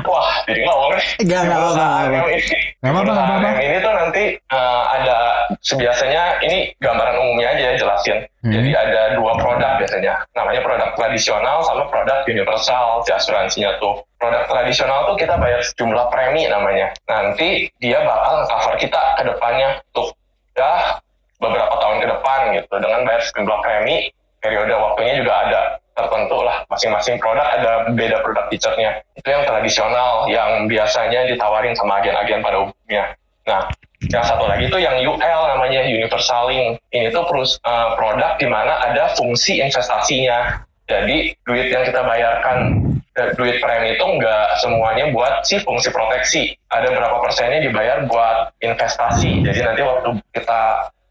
Wah, 0.03 0.43
jadi 0.43 0.60
ngomong 0.67 0.91
nih. 1.00 1.07
Enggak, 1.24 1.39
enggak 1.48 1.60
apa-apa, 1.60 1.88
ini- 2.36 2.75
Nggak 2.84 2.91
apa-apa, 2.91 3.50
ini 3.63 3.77
tuh 3.79 3.93
nanti 3.95 4.24
eh, 4.36 4.84
ada 4.91 5.17
sebiasanya 5.63 6.24
ini 6.43 6.57
gambaran 6.77 7.15
umumnya 7.17 7.48
aja 7.55 7.62
ya 7.72 7.74
jelasin. 7.79 8.17
Hmm. 8.43 8.51
Jadi 8.53 8.69
ada 8.75 9.01
dua 9.17 9.34
produk 9.39 9.72
biasanya. 9.79 10.13
Namanya 10.36 10.62
produk 10.62 10.89
tradisional 10.93 11.57
sama 11.65 11.84
produk 11.89 12.19
universal 12.27 13.01
si 13.07 13.12
asuransinya 13.15 13.79
tuh. 13.79 14.03
Produk 14.19 14.45
tradisional 14.45 15.10
tuh 15.10 15.15
kita 15.17 15.39
bayar 15.39 15.63
sejumlah 15.63 16.05
premi 16.12 16.45
namanya. 16.45 16.91
Nanti 17.07 17.72
dia 17.81 18.03
bakal 18.03 18.45
cover 18.51 18.75
kita 18.77 19.01
ke 19.17 19.24
depannya 19.25 19.79
untuk 19.95 20.13
ya 20.55 21.00
beberapa 21.41 21.74
tahun 21.79 21.98
ke 22.03 22.07
depan 22.12 22.39
gitu 22.53 22.74
dengan 22.84 23.01
bayar 23.07 23.22
sejumlah 23.24 23.60
premi. 23.63 23.95
Periode 24.43 24.77
waktunya 24.77 25.13
juga 25.17 25.34
ada 25.41 25.62
tertentu 25.96 26.44
lah 26.44 26.62
masing-masing 26.68 27.16
produk 27.18 27.48
ada 27.56 27.72
beda 27.96 28.20
produk 28.22 28.46
feature-nya 28.52 29.00
itu 29.16 29.28
yang 29.32 29.44
tradisional 29.48 30.28
yang 30.28 30.68
biasanya 30.68 31.25
ditawarin 31.32 31.74
sama 31.74 32.04
agen-agen 32.04 32.44
pada 32.44 32.58
umumnya 32.68 33.16
nah 33.48 33.64
Yang 34.12 34.25
satu 34.28 34.46
lagi 34.46 34.66
tuh 34.70 34.82
yang 34.82 34.98
UL 35.02 35.42
namanya 35.56 35.82
Universal 35.88 36.52
Link. 36.52 36.78
Ini 36.94 37.10
tuh 37.10 37.25
perus, 37.25 37.58
eh, 37.64 37.90
produk 37.98 38.38
di 38.38 38.48
mana 38.48 38.78
ada 38.84 39.16
fungsi 39.16 39.64
investasinya. 39.64 40.62
Jadi 40.86 41.34
duit 41.42 41.74
yang 41.74 41.82
kita 41.82 42.06
bayarkan, 42.06 42.86
duit 43.34 43.58
premi 43.58 43.98
itu 43.98 44.06
nggak 44.06 44.62
semuanya 44.62 45.10
buat 45.10 45.42
si 45.42 45.58
fungsi 45.58 45.90
proteksi. 45.90 46.54
Ada 46.70 46.94
berapa 46.94 47.18
persennya 47.18 47.66
dibayar 47.66 48.06
buat 48.06 48.54
investasi. 48.62 49.42
Jadi 49.42 49.60
nanti 49.66 49.82
waktu 49.82 50.10
kita 50.36 50.62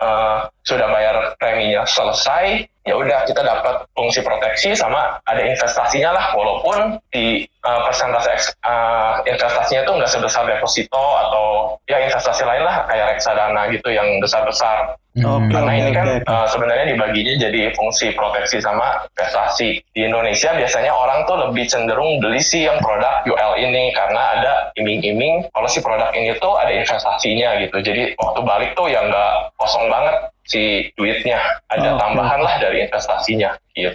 eh, 0.05 0.38
sudah 0.62 0.87
bayar 0.95 1.35
preminya 1.43 1.83
selesai, 1.83 2.69
ya 2.85 2.95
udah 2.95 3.25
kita 3.25 3.41
dapat 3.41 3.88
fungsi 3.97 4.21
proteksi 4.21 4.76
sama 4.76 5.17
ada 5.25 5.41
investasinya 5.41 6.12
lah. 6.12 6.26
Walaupun 6.37 7.00
di 7.11 7.49
eh, 7.64 7.80
persentase 7.88 8.28
eks- 8.37 8.54
eh, 8.61 9.12
investasinya 9.33 9.80
itu 9.83 9.92
nggak 9.97 10.11
sebesar 10.12 10.42
deposito 10.44 11.04
atau 11.25 11.44
ya 11.88 12.00
investasi 12.04 12.44
lain 12.44 12.64
lah 12.64 12.85
kayak 12.88 13.16
reksadana 13.16 13.68
gitu 13.73 13.88
yang 13.88 14.06
besar-besar. 14.21 14.97
Hmm. 15.14 15.47
Oke. 15.47 15.54
Karena 15.54 15.73
ini 15.78 15.90
kan 15.94 16.06
uh, 16.26 16.47
sebenarnya 16.50 16.90
dibaginya 16.90 17.38
jadi 17.38 17.71
fungsi 17.78 18.11
proteksi 18.18 18.59
sama 18.59 19.06
investasi. 19.14 19.78
Di 19.94 20.00
Indonesia 20.11 20.50
biasanya 20.59 20.90
orang 20.90 21.23
tuh 21.30 21.38
lebih 21.38 21.71
cenderung 21.71 22.18
beli 22.18 22.42
sih 22.42 22.66
yang 22.66 22.83
produk 22.83 23.23
UL 23.23 23.54
ini 23.54 23.94
karena 23.94 24.23
ada 24.35 24.52
iming-iming 24.75 25.47
kalau 25.54 25.71
si 25.71 25.78
produk 25.78 26.11
ini 26.18 26.35
tuh 26.42 26.59
ada 26.59 26.75
investasinya 26.75 27.62
gitu. 27.62 27.78
Jadi 27.78 28.18
waktu 28.18 28.40
balik 28.42 28.71
tuh 28.75 28.90
ya 28.90 29.06
nggak 29.06 29.54
kosong 29.54 29.87
banget 29.87 30.35
si 30.50 30.90
duitnya. 30.99 31.38
Ada 31.71 31.94
Oke. 31.94 32.00
tambahan 32.02 32.40
lah 32.42 32.54
dari 32.59 32.83
investasinya 32.83 33.54
gitu. 33.78 33.94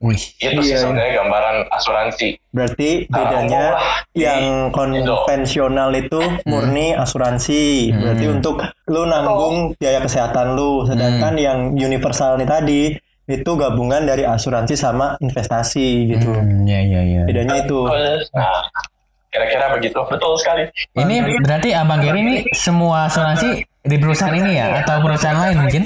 Wih. 0.00 0.16
Itu 0.34 0.60
sih 0.60 0.72
Iya. 0.72 0.80
sebenarnya 0.80 1.12
gambaran 1.14 1.56
asuransi. 1.68 2.28
Berarti 2.48 2.90
Ah, 3.04 3.16
bedanya 3.18 3.64
di 4.08 4.24
yang 4.24 4.72
konvensional 4.72 5.92
itu 5.92 6.16
murni 6.44 6.94
asuransi. 6.94 7.92
Berarti 7.92 8.24
Hmm. 8.24 8.34
untuk 8.34 8.56
lu 8.86 9.04
nanggung 9.04 9.56
biaya 9.74 10.00
kesehatan 10.00 10.54
lu, 10.54 10.84
sedangkan 10.84 11.34
yang 11.36 11.58
universal 11.74 12.36
nih 12.36 12.48
tadi 12.48 12.82
itu 13.26 13.50
gabungan 13.54 14.02
dari 14.02 14.24
asuransi 14.24 14.72
sama 14.72 15.20
investasi 15.20 15.88
gitu. 16.08 16.32
Hmm, 16.32 16.64
ya 16.64 16.80
ya 16.80 17.00
ya. 17.04 17.22
Bedanya 17.24 17.60
itu. 17.60 17.84
Nah, 18.32 18.64
kira-kira 19.28 19.68
begitu. 19.70 20.00
Betul 20.02 20.32
sekali. 20.36 20.64
Ini 20.94 21.16
berarti 21.38 21.68
Abang 21.70 22.00
Gary 22.00 22.18
ini 22.18 22.36
semua 22.50 23.04
asuransi 23.04 23.68
di 23.88 23.96
perusahaan 23.96 24.36
ini 24.36 24.60
ya 24.60 24.84
atau 24.84 25.00
perusahaan 25.00 25.40
lain 25.40 25.56
mungkin? 25.64 25.82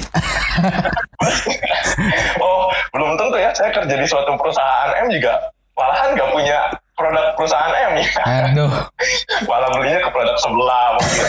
oh, 2.45 2.67
belum 2.91 3.15
tentu 3.15 3.37
ya. 3.39 3.51
Saya 3.55 3.71
kerja 3.71 3.95
di 3.95 4.07
suatu 4.07 4.35
perusahaan 4.35 4.91
M 5.07 5.09
juga 5.15 5.39
malahan 5.79 6.19
nggak 6.19 6.31
punya 6.35 6.59
produk 6.99 7.27
perusahaan 7.39 7.73
M 7.73 7.93
ya. 8.03 8.11
Aduh. 8.51 8.73
Malah 9.51 9.69
belinya 9.73 10.01
ke 10.03 10.11
produk 10.11 10.37
sebelah 10.43 10.99
mungkin. 10.99 11.27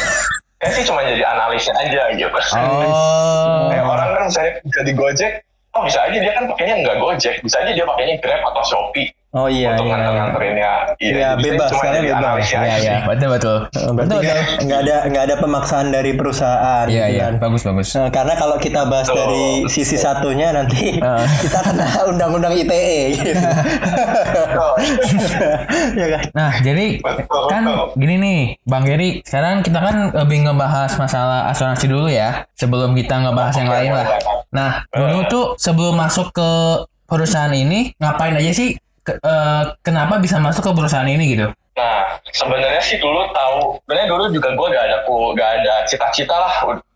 Saya 0.64 0.72
sih 0.80 0.84
cuma 0.88 1.04
jadi 1.04 1.24
analisnya 1.28 1.76
aja 1.78 2.04
gitu. 2.18 2.40
Oh. 2.58 3.68
Kayak 3.70 3.86
orang 3.86 4.10
kan 4.16 4.24
misalnya 4.32 4.52
jadi 4.82 4.92
Gojek, 4.96 5.32
oh 5.76 5.82
bisa 5.84 6.00
aja 6.08 6.18
dia 6.18 6.32
kan 6.34 6.44
pakainya 6.48 6.76
nggak 6.82 6.98
Gojek, 7.04 7.36
bisa 7.44 7.56
aja 7.60 7.72
dia 7.76 7.86
pakainya 7.86 8.16
Grab 8.24 8.42
atau 8.48 8.64
Shopee 8.64 9.12
Oh 9.34 9.50
iya 9.50 9.74
untuk 9.74 9.90
iya. 9.90 9.90
iya. 9.90 9.98
nganter-nganterinnya. 9.98 10.72
Iya, 11.02 11.10
saya 11.10 11.30
bebas, 11.42 11.70
sekarang 11.74 11.94
jadi 11.98 12.14
bebas. 12.14 12.46
Ya 12.46 12.60
aja 12.62 12.70
ya, 12.70 12.78
sih. 12.78 12.98
betul 13.10 13.30
betul. 13.34 13.58
Eh, 13.58 13.66
Berarti 13.66 13.98
Betul 13.98 14.20
nggak 14.22 14.38
betul. 14.38 14.62
nggak 14.64 14.80
ada 14.86 14.96
nggak 15.10 15.24
ada 15.26 15.36
pemaksaan 15.42 15.86
dari 15.90 16.12
perusahaan. 16.14 16.86
Iya 16.86 17.04
gitu 17.04 17.16
iya, 17.18 17.26
kan. 17.26 17.34
bagus 17.42 17.62
bagus. 17.66 17.88
Nah, 17.98 18.10
karena 18.14 18.34
kalau 18.38 18.58
kita 18.62 18.82
bahas 18.86 19.08
Betul. 19.10 19.18
dari 19.18 19.46
sisi 19.66 19.98
satunya 19.98 20.48
nanti 20.54 20.84
Ah. 21.02 21.26
kita 21.42 21.60
kena 21.66 21.88
undang-undang 22.06 22.54
ITE 22.54 22.94
gitu. 23.18 23.32
Betul. 24.38 24.72
ya 25.98 26.08
kan? 26.14 26.24
Nah, 26.32 26.52
jadi 26.62 26.86
Betul, 27.02 27.44
kan 27.50 27.62
betul. 27.66 27.88
gini 27.98 28.16
nih, 28.22 28.40
Bang 28.64 28.86
Gary, 28.86 29.10
sekarang 29.26 29.66
kita 29.66 29.80
kan 29.82 29.96
lebih 30.14 30.46
ngebahas 30.46 30.94
masalah 30.96 31.50
asuransi 31.50 31.90
dulu 31.90 32.06
ya, 32.06 32.46
sebelum 32.54 32.94
kita 32.94 33.18
ngebahas 33.18 33.56
yang 33.58 33.70
lain 33.74 33.92
lah. 33.94 34.08
Nah, 34.54 34.72
dulu 34.90 35.20
tuh 35.26 35.46
sebelum 35.58 35.98
masuk 35.98 36.30
ke 36.30 36.50
perusahaan 37.04 37.50
ini, 37.50 37.98
ngapain 37.98 38.38
aja 38.38 38.54
sih? 38.54 38.78
Ke- 39.04 39.20
eh, 39.20 39.64
kenapa 39.84 40.16
bisa 40.24 40.40
masuk 40.40 40.64
ke 40.64 40.72
perusahaan 40.72 41.08
ini 41.08 41.36
gitu? 41.36 41.52
Nah, 41.76 42.22
sebenarnya 42.32 42.80
sih 42.80 43.02
dulu 43.04 43.28
tahu, 43.36 43.82
sebenarnya 43.84 44.08
dulu 44.08 44.24
juga 44.32 44.50
gue 44.56 44.68
gak 44.72 44.86
ada 44.88 44.98
gak 45.36 45.50
ada 45.60 45.74
cita-cita 45.90 46.36
lah. 46.38 46.54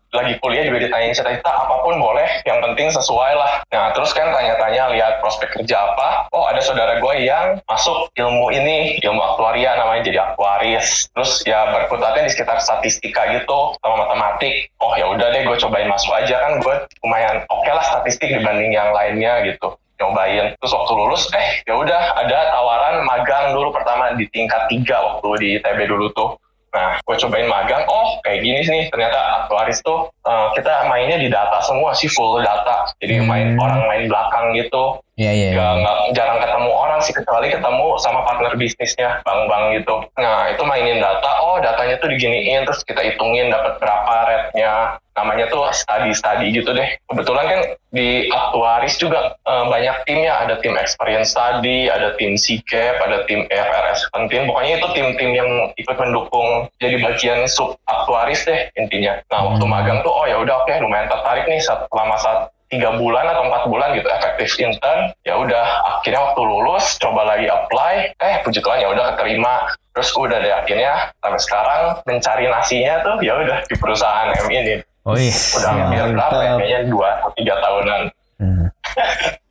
Lagi 0.08 0.40
kuliah 0.40 0.64
juga 0.64 0.88
ditanyain 0.88 1.12
cita-cita 1.12 1.52
apa 1.52 1.84
pun 1.84 2.00
boleh, 2.00 2.28
yang 2.48 2.64
penting 2.64 2.88
sesuai 2.88 3.32
lah. 3.36 3.60
Nah, 3.68 3.92
terus 3.92 4.16
kan 4.16 4.32
tanya-tanya 4.32 4.88
lihat 4.96 5.20
prospek 5.20 5.52
kerja 5.52 5.76
apa. 5.76 6.32
Oh, 6.32 6.48
ada 6.48 6.64
saudara 6.64 6.96
gue 6.96 7.14
yang 7.20 7.60
masuk 7.68 8.08
ilmu 8.16 8.48
ini, 8.52 8.96
ilmu 9.04 9.20
aktuaria 9.20 9.76
namanya 9.76 10.08
jadi 10.08 10.18
aktuaris. 10.32 11.12
Terus 11.12 11.44
ya 11.44 11.68
berkutatnya 11.76 12.24
di 12.24 12.32
sekitar 12.32 12.56
statistika 12.64 13.28
gitu 13.36 13.76
sama 13.84 14.08
matematik. 14.08 14.72
Oh 14.80 14.96
ya 14.96 15.12
udah 15.12 15.28
deh, 15.28 15.44
gue 15.44 15.56
cobain 15.60 15.88
masuk 15.92 16.12
aja 16.16 16.36
kan 16.40 16.52
gue 16.62 16.74
lumayan 17.04 17.44
oke 17.48 17.70
lah 17.70 17.84
statistik 17.84 18.32
dibanding 18.32 18.72
yang 18.72 18.90
lainnya 18.96 19.44
gitu 19.44 19.76
nyobain 19.98 20.54
terus 20.62 20.72
waktu 20.72 20.92
lulus 20.94 21.26
eh 21.34 21.48
ya 21.66 21.74
udah 21.74 22.02
ada 22.22 22.54
tawaran 22.54 23.02
magang 23.02 23.50
dulu 23.50 23.74
pertama 23.74 24.14
di 24.14 24.30
tingkat 24.30 24.70
tiga 24.70 24.94
waktu 25.02 25.28
di 25.42 25.48
ITB 25.58 25.90
dulu 25.90 26.06
tuh 26.14 26.38
nah 26.68 27.00
gue 27.00 27.16
cobain 27.16 27.48
magang. 27.48 27.84
Oh 27.88 28.20
kayak 28.20 28.44
gini 28.44 28.60
sih 28.60 28.80
ternyata 28.92 29.44
aktuaris 29.44 29.80
tuh 29.80 30.12
eh, 30.22 30.48
kita 30.52 30.84
mainnya 30.86 31.16
di 31.16 31.32
data 31.32 31.64
semua 31.64 31.96
sih 31.96 32.08
full 32.08 32.44
data. 32.44 32.92
Jadi 33.00 33.24
main 33.24 33.56
Hmm. 33.56 33.64
orang 33.64 33.80
main 33.88 34.04
belakang 34.06 34.52
gitu 34.52 35.00
Iya 35.18 35.32
iya. 35.34 35.50
nggak 35.50 35.72
nggak 35.82 35.96
jarang 36.14 36.38
ketemu 36.38 36.70
orang 36.70 37.00
sih 37.02 37.10
kecuali 37.10 37.50
ketemu 37.50 37.86
sama 37.98 38.22
partner 38.22 38.54
bisnisnya 38.54 39.18
bang-bang 39.26 39.82
gitu. 39.82 39.94
Nah 40.14 40.46
itu 40.46 40.62
mainin 40.62 41.02
data 41.02 41.42
oh 41.42 41.58
datanya 41.58 41.98
tuh 41.98 42.06
diginiin 42.06 42.62
terus 42.62 42.86
kita 42.86 43.02
hitungin 43.02 43.50
dapat 43.50 43.82
berapa 43.82 44.14
rate-nya. 44.30 44.94
Namanya 45.18 45.50
tuh 45.50 45.66
study 45.74 46.14
study 46.14 46.54
gitu 46.54 46.70
deh. 46.70 46.86
Kebetulan 47.10 47.50
kan 47.50 47.60
di 47.90 48.30
aktuaris 48.30 48.94
juga 48.94 49.34
eh, 49.34 49.64
banyak 49.66 50.06
timnya 50.06 50.38
ada 50.38 50.54
tim 50.62 50.78
experience 50.78 51.34
study 51.34 51.90
ada 51.90 52.14
tim 52.14 52.38
CCAP 52.38 53.02
ada 53.02 53.26
tim 53.26 53.42
EFRS 53.50 54.06
penting. 54.14 54.46
Pokoknya 54.46 54.78
itu 54.78 54.86
tim-tim 54.94 55.30
yang 55.34 55.50
ikut 55.74 55.98
mendukung 55.98 56.70
jadi 56.78 56.94
bagian 57.02 57.50
sub 57.50 57.74
aktuaris 57.90 58.46
deh 58.46 58.70
intinya. 58.78 59.18
Nah 59.34 59.50
waktu 59.50 59.66
Hmm. 59.66 59.74
magang 59.74 59.98
tuh 60.06 60.14
oh 60.14 60.30
ya 60.30 60.38
udah 60.38 60.62
oke 60.62 60.70
lumayan 60.78 61.10
tertarik 61.10 61.50
nih. 61.50 61.58
Selama 61.58 62.14
saat 62.22 62.54
tiga 62.68 62.96
bulan 62.96 63.24
atau 63.24 63.48
empat 63.48 63.62
bulan 63.66 63.96
gitu 63.96 64.08
efektif 64.08 64.48
intern 64.60 65.08
ya 65.24 65.34
udah 65.34 65.66
akhirnya 65.98 66.20
waktu 66.20 66.40
lulus 66.44 67.00
coba 67.00 67.24
lagi 67.24 67.48
apply 67.48 68.12
eh 68.14 68.34
puji 68.44 68.60
Tuhan 68.60 68.78
ya 68.80 68.88
udah 68.92 69.04
keterima 69.16 69.54
terus 69.92 70.12
udah 70.12 70.36
deh 70.36 70.52
akhirnya 70.52 70.92
sampai 71.18 71.40
sekarang 71.40 71.82
mencari 72.04 72.44
nasinya 72.46 72.94
tuh 73.00 73.16
ya 73.24 73.32
udah 73.34 73.58
di 73.64 73.74
perusahaan 73.76 74.28
M 74.30 74.48
ini 74.48 74.76
Oh 75.08 75.16
iya. 75.16 75.32
udah 75.32 75.70
hampir 75.72 76.04
berapa 76.12 76.36
ya 76.36 76.50
kayaknya 76.60 76.80
dua 76.86 77.08
atau 77.16 77.30
tiga 77.34 77.54
tahunan 77.58 78.02
Hmm. 78.38 78.70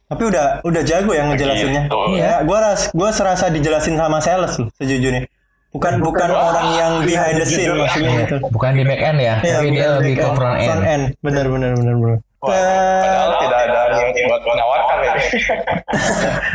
Tapi 0.08 0.24
udah 0.24 0.64
udah 0.64 0.82
jago 0.88 1.12
yang 1.12 1.28
ngejelasinnya. 1.28 1.92
Gitu. 1.92 2.00
Ya, 2.16 2.40
gua 2.48 2.64
ras 2.64 2.88
gua 2.96 3.12
serasa 3.12 3.52
dijelasin 3.52 4.00
sama 4.00 4.24
sales 4.24 4.56
loh 4.56 4.72
sejujurnya. 4.80 5.28
Bukan 5.76 6.00
bukan 6.00 6.32
Wah. 6.32 6.56
orang 6.56 6.68
yang 6.80 6.94
behind 7.04 7.36
the 7.36 7.44
scene 7.44 7.76
maksudnya 7.76 8.24
gitu. 8.24 8.40
Bukan 8.48 8.80
di 8.80 8.88
back 8.88 9.02
end 9.04 9.20
ya, 9.20 9.36
Iya, 9.44 9.54
tapi 9.60 9.68
dia 9.76 9.88
lebih 10.00 10.14
ke 10.16 10.28
front 10.32 10.56
end. 10.56 10.64
Front 10.72 10.84
end. 10.88 11.04
Benar 11.20 11.46
benar 11.52 11.72
benar 11.76 11.96
benar. 12.00 12.18
Wah, 12.48 13.04
padahal 13.04 13.32
tidak 13.44 13.60
ada 13.60 13.80
yang 13.98 14.28
buat 14.28 14.44
menawarkan 14.44 14.98
ini 14.98 15.22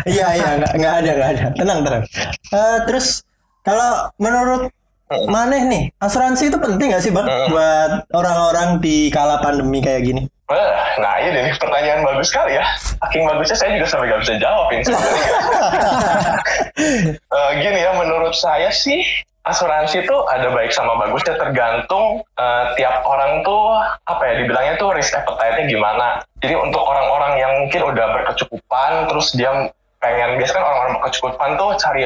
Iya 0.17 0.27
iya 0.35 0.49
nggak 0.59 0.93
ada 0.99 1.11
nggak 1.15 1.31
ada. 1.37 1.45
Tenang 1.55 1.79
tenang. 1.85 2.03
Eh, 2.51 2.79
terus 2.89 3.07
kalau 3.63 4.09
menurut 4.17 4.73
Maneh 5.29 5.69
nih, 5.69 5.83
asuransi 6.01 6.49
itu 6.49 6.57
penting 6.57 6.89
gak 6.89 7.05
sih 7.05 7.13
bang 7.13 7.29
Hmm. 7.29 7.53
buat 7.53 7.93
orang-orang 8.17 8.81
di 8.81 9.13
kala 9.13 9.45
pandemi 9.45 9.85
kayak 9.85 10.09
gini? 10.09 10.25
Nah 10.97 11.15
ini 11.21 11.37
nih 11.37 11.55
pertanyaan 11.61 12.01
bagus 12.01 12.33
sekali 12.33 12.57
ya. 12.57 12.65
Saking 12.81 13.29
bagusnya 13.29 13.57
saya 13.61 13.71
juga 13.77 13.87
sampai 13.93 14.09
gak 14.09 14.21
bisa 14.25 14.35
jawab 14.41 14.73
ini 14.73 14.83
sebenarnya. 14.83 15.21
Eh, 17.13 17.51
gini 17.61 17.79
ya, 17.79 17.93
menurut 17.93 18.33
saya 18.33 18.73
sih 18.73 19.05
asuransi 19.43 20.07
itu 20.07 20.17
ada 20.31 20.55
baik 20.55 20.71
sama 20.71 20.95
bagusnya 21.03 21.35
tergantung 21.35 22.23
eh, 22.39 22.65
tiap 22.79 23.03
orang 23.03 23.43
tuh 23.43 23.75
apa 24.07 24.23
ya 24.31 24.35
dibilangnya 24.43 24.75
tuh 24.79 24.95
risk 24.95 25.15
appetite-nya 25.19 25.67
gimana. 25.67 26.07
Jadi 26.39 26.55
untuk 26.59 26.83
orang-orang 26.83 27.33
yang 27.39 27.53
mungkin 27.63 27.83
udah 27.91 28.07
berkecukupan 28.19 29.11
terus 29.11 29.35
dia 29.35 29.51
pengen 30.03 30.39
biasanya 30.39 30.59
kan 30.59 30.65
orang-orang 30.67 30.93
berkecukupan 30.99 31.51
tuh 31.59 31.71
cari 31.79 32.03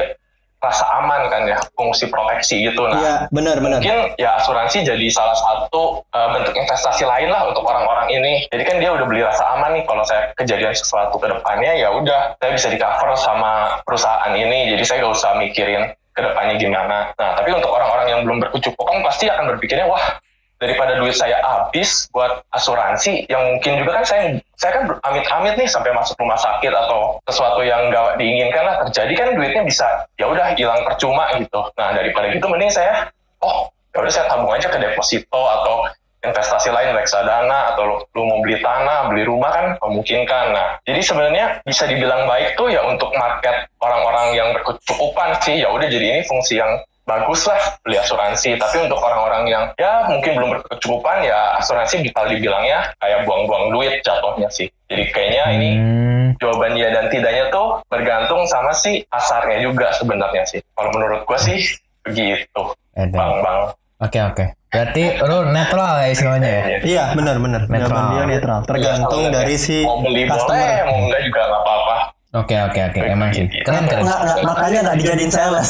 rasa 0.57 0.89
aman 0.97 1.29
kan 1.29 1.45
ya, 1.45 1.57
fungsi 1.77 2.09
proteksi 2.09 2.65
gitu. 2.65 2.81
Nah, 2.89 2.97
Iya 2.97 3.13
benar 3.29 3.61
benar. 3.61 3.77
mungkin 3.77 4.17
ya 4.17 4.41
asuransi 4.41 4.81
jadi 4.81 5.05
salah 5.13 5.37
satu 5.37 6.01
uh, 6.01 6.29
bentuk 6.33 6.57
investasi 6.57 7.05
lain 7.05 7.29
lah 7.29 7.45
untuk 7.53 7.61
orang-orang 7.61 8.09
ini. 8.09 8.49
Jadi 8.49 8.63
kan 8.65 8.75
dia 8.81 8.89
udah 8.89 9.05
beli 9.05 9.21
rasa 9.21 9.45
aman 9.53 9.77
nih 9.77 9.85
kalau 9.85 10.01
saya 10.01 10.33
kejadian 10.33 10.73
sesuatu 10.73 11.13
ke 11.21 11.29
depannya 11.29 11.77
ya 11.77 11.93
udah 11.93 12.33
saya 12.41 12.51
bisa 12.57 12.73
di 12.73 12.81
cover 12.81 13.13
sama 13.13 13.77
perusahaan 13.85 14.33
ini. 14.33 14.73
Jadi 14.73 14.81
saya 14.81 15.05
gak 15.05 15.13
usah 15.13 15.31
mikirin 15.37 15.93
ke 16.17 16.21
depannya 16.25 16.57
gimana. 16.57 17.13
Nah 17.13 17.29
tapi 17.37 17.53
untuk 17.53 17.69
orang-orang 17.69 18.07
yang 18.09 18.21
belum 18.25 18.41
berkecukupan 18.49 19.05
pasti 19.05 19.29
akan 19.29 19.53
berpikirnya 19.53 19.85
wah 19.85 20.17
daripada 20.57 20.97
duit 20.97 21.13
saya 21.13 21.37
habis 21.45 22.09
buat 22.09 22.41
asuransi 22.49 23.29
yang 23.29 23.41
mungkin 23.45 23.77
juga 23.77 24.01
kan 24.01 24.05
saya 24.09 24.21
saya 24.57 24.71
kan 24.81 24.83
amit-amit 25.05 25.53
nih 25.53 25.69
sampai 25.69 25.93
masuk 25.93 26.17
rumah 26.17 26.37
sakit 26.37 26.73
atau 26.73 27.21
sesuatu 27.29 27.61
yang 27.61 27.93
gak 27.93 28.17
diinginkan 28.17 28.65
lah 28.65 28.75
terjadi 28.89 29.13
kan 29.13 29.27
duitnya 29.37 29.61
bisa 29.61 29.85
ya 30.17 30.25
udah 30.25 30.57
hilang 30.57 30.81
percuma 30.81 31.29
gitu 31.37 31.61
nah 31.77 31.93
daripada 31.93 32.33
gitu 32.33 32.49
mending 32.49 32.73
saya 32.73 33.05
oh 33.45 33.69
ya 33.93 34.01
udah 34.01 34.13
saya 34.13 34.25
tabung 34.25 34.49
aja 34.49 34.65
ke 34.65 34.81
deposito 34.81 35.41
atau 35.45 35.85
investasi 36.25 36.73
lain 36.73 36.97
reksadana 36.97 37.73
atau 37.73 37.83
lu, 37.85 37.95
lu 38.17 38.21
mau 38.25 38.39
beli 38.41 38.57
tanah 38.59 39.09
beli 39.09 39.23
rumah 39.27 39.51
kan 39.53 39.65
memungkinkan. 39.81 40.45
Nah 40.53 40.67
jadi 40.83 41.01
sebenarnya 41.01 41.45
bisa 41.61 41.85
dibilang 41.85 42.25
baik 42.25 42.57
tuh 42.57 42.73
ya 42.73 42.81
untuk 42.85 43.13
market 43.13 43.69
orang-orang 43.81 44.27
yang 44.33 44.49
berkecukupan 44.57 45.37
sih. 45.45 45.61
Ya 45.61 45.69
udah 45.69 45.87
jadi 45.87 46.17
ini 46.17 46.21
fungsi 46.25 46.57
yang 46.57 46.81
bagus 47.07 47.47
lah 47.47 47.59
beli 47.85 47.97
asuransi. 48.01 48.59
Tapi 48.59 48.77
untuk 48.83 48.99
orang-orang 48.99 49.43
yang 49.47 49.63
ya 49.79 50.09
mungkin 50.11 50.35
belum 50.35 50.49
berkecukupan 50.59 51.23
ya 51.23 51.55
asuransi 51.61 52.03
bisa 52.03 52.19
dibilangnya 52.27 52.91
kayak 52.99 53.23
buang-buang 53.23 53.71
duit 53.71 54.01
jatuhnya 54.03 54.49
sih. 54.51 54.67
Jadi 54.91 55.03
kayaknya 55.13 55.45
ini 55.55 55.71
Hmm, 55.77 56.35
jawaban 56.43 56.75
ya 56.75 56.91
dan 56.91 57.07
tidaknya 57.07 57.47
tuh 57.53 57.79
bergantung 57.87 58.43
sama 58.49 58.73
si 58.75 59.05
pasarnya 59.07 59.63
juga 59.63 59.93
sebenarnya 59.95 60.43
sih. 60.43 60.59
Kalau 60.75 60.91
menurut 60.91 61.23
gua 61.23 61.39
sih 61.39 61.61
begitu. 62.03 62.75
Ada. 62.97 63.13
bang 63.13 63.33
bang. 63.45 63.61
Oke 64.01 64.19
oke. 64.21 64.56
Berarti 64.67 65.03
lu 65.17 65.37
netral 65.47 65.91
ya 65.97 66.07
istilahnya 66.09 66.49
ya. 66.49 66.63
Iya 66.81 67.03
benar 67.13 67.35
benar. 67.37 67.61
Netral. 67.65 68.03
Dia 68.11 68.23
netral. 68.25 68.59
Tergantung 68.63 69.23
Iya, 69.23 69.31
dari 69.31 69.55
si 69.55 69.81
mau 69.81 69.99
beli 69.99 70.23
boleh 70.23 70.29
customer. 70.29 70.83
mau 70.83 70.97
enggak 71.01 71.21
juga 71.23 71.41
nggak 71.41 71.61
apa-apa 71.61 71.95
Oke 72.35 72.53
oke 72.59 72.79
oke. 72.83 72.99
Emang 73.01 73.31
sih. 73.31 73.47
Keren 73.63 73.87
keren. 73.87 74.03
Nggak, 74.03 74.19
nggak, 74.19 74.37
makanya 74.43 74.79
nggak 74.83 74.97
dijadiin 74.99 75.31
sales. 75.31 75.69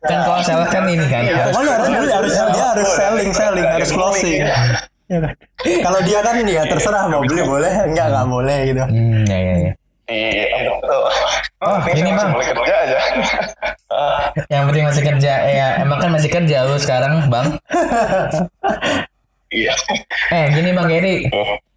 Kan 0.00 0.18
kalau 0.22 0.40
sales 0.40 0.68
kan 0.68 0.82
ini 0.86 1.06
kan. 1.06 1.22
harus- 1.22 1.52
Pokoknya 1.52 1.72
harus 1.72 1.88
dulu 1.88 2.06
harus 2.08 2.32
dia 2.32 2.66
harus 2.66 2.88
selling 2.90 3.30
selling 3.30 3.66
harus 3.66 3.90
closing. 3.90 4.40
Iya 5.06 5.18
kan? 5.20 5.32
Kalau 5.84 6.00
dia 6.02 6.18
kan 6.18 6.34
ya 6.40 6.62
terserah 6.64 7.04
mau 7.06 7.22
beli 7.22 7.42
boleh 7.42 7.72
enggak 7.84 8.06
nggak 8.08 8.26
boleh 8.26 8.58
gitu. 8.64 8.80
Hmm, 8.82 9.22
ya 9.22 9.38
ya 9.38 9.54
ya. 9.60 9.72
Iya 10.08 10.70
betul 10.72 11.02
Oh, 11.58 11.78
ini, 11.88 12.04
masih 12.04 12.14
Bang. 12.14 12.30
boleh 12.32 12.46
kerja 12.46 12.74
aja 12.78 12.98
Ah, 13.88 14.28
Yang 14.52 14.62
penting 14.66 14.84
masih 14.84 15.02
kerja 15.04 15.32
ya. 15.42 15.68
Emang 15.78 15.98
kan 15.98 16.10
masih 16.10 16.28
kerja 16.28 16.56
lu 16.62 16.76
sekarang, 16.76 17.26
Bang. 17.26 17.56
iya 19.48 19.72
Eh, 20.30 20.44
gini 20.52 20.70
Bang 20.70 20.86
Gary. 20.86 21.26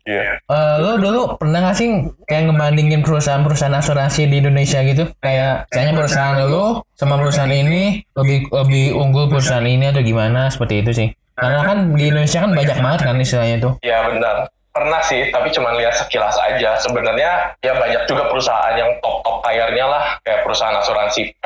iya 0.04 0.38
Eh, 0.42 0.74
lu 0.80 0.98
dulu 0.98 1.38
pernah 1.38 1.64
gak 1.64 1.76
sih 1.76 1.88
kayak 2.26 2.50
ngebandingin 2.50 3.02
perusahaan-perusahaan 3.02 3.74
asuransi 3.74 4.26
di 4.26 4.36
Indonesia 4.38 4.82
gitu? 4.82 5.06
Kayak 5.20 5.70
kayaknya 5.70 5.94
perusahaan 5.96 6.36
lu 6.44 6.66
sama 6.94 7.16
perusahaan 7.16 7.50
ini 7.50 8.02
lebih 8.12 8.50
lebih 8.50 8.86
unggul 8.94 9.26
perusahaan 9.28 9.64
ini 9.64 9.86
atau 9.88 10.02
gimana 10.02 10.50
seperti 10.50 10.82
itu 10.82 10.92
sih? 10.92 11.08
Karena 11.34 11.64
kan 11.64 11.78
di 11.94 12.04
Indonesia 12.06 12.42
kan 12.42 12.52
banyak 12.52 12.78
banget 12.78 13.00
kan 13.02 13.16
istilahnya 13.16 13.58
tuh. 13.60 13.74
Iya 13.80 13.98
benar. 14.04 14.36
Pernah 14.80 15.04
sih, 15.04 15.28
tapi 15.28 15.52
cuma 15.52 15.76
lihat 15.76 15.92
sekilas 15.92 16.40
aja. 16.40 16.80
Sebenarnya 16.80 17.52
ya 17.60 17.76
banyak 17.76 18.08
juga 18.08 18.32
perusahaan 18.32 18.72
yang 18.80 18.88
top-top 19.04 19.44
tayarnya 19.44 19.84
lah. 19.92 20.16
Kayak 20.24 20.48
perusahaan 20.48 20.72
asuransi 20.80 21.36
P 21.36 21.46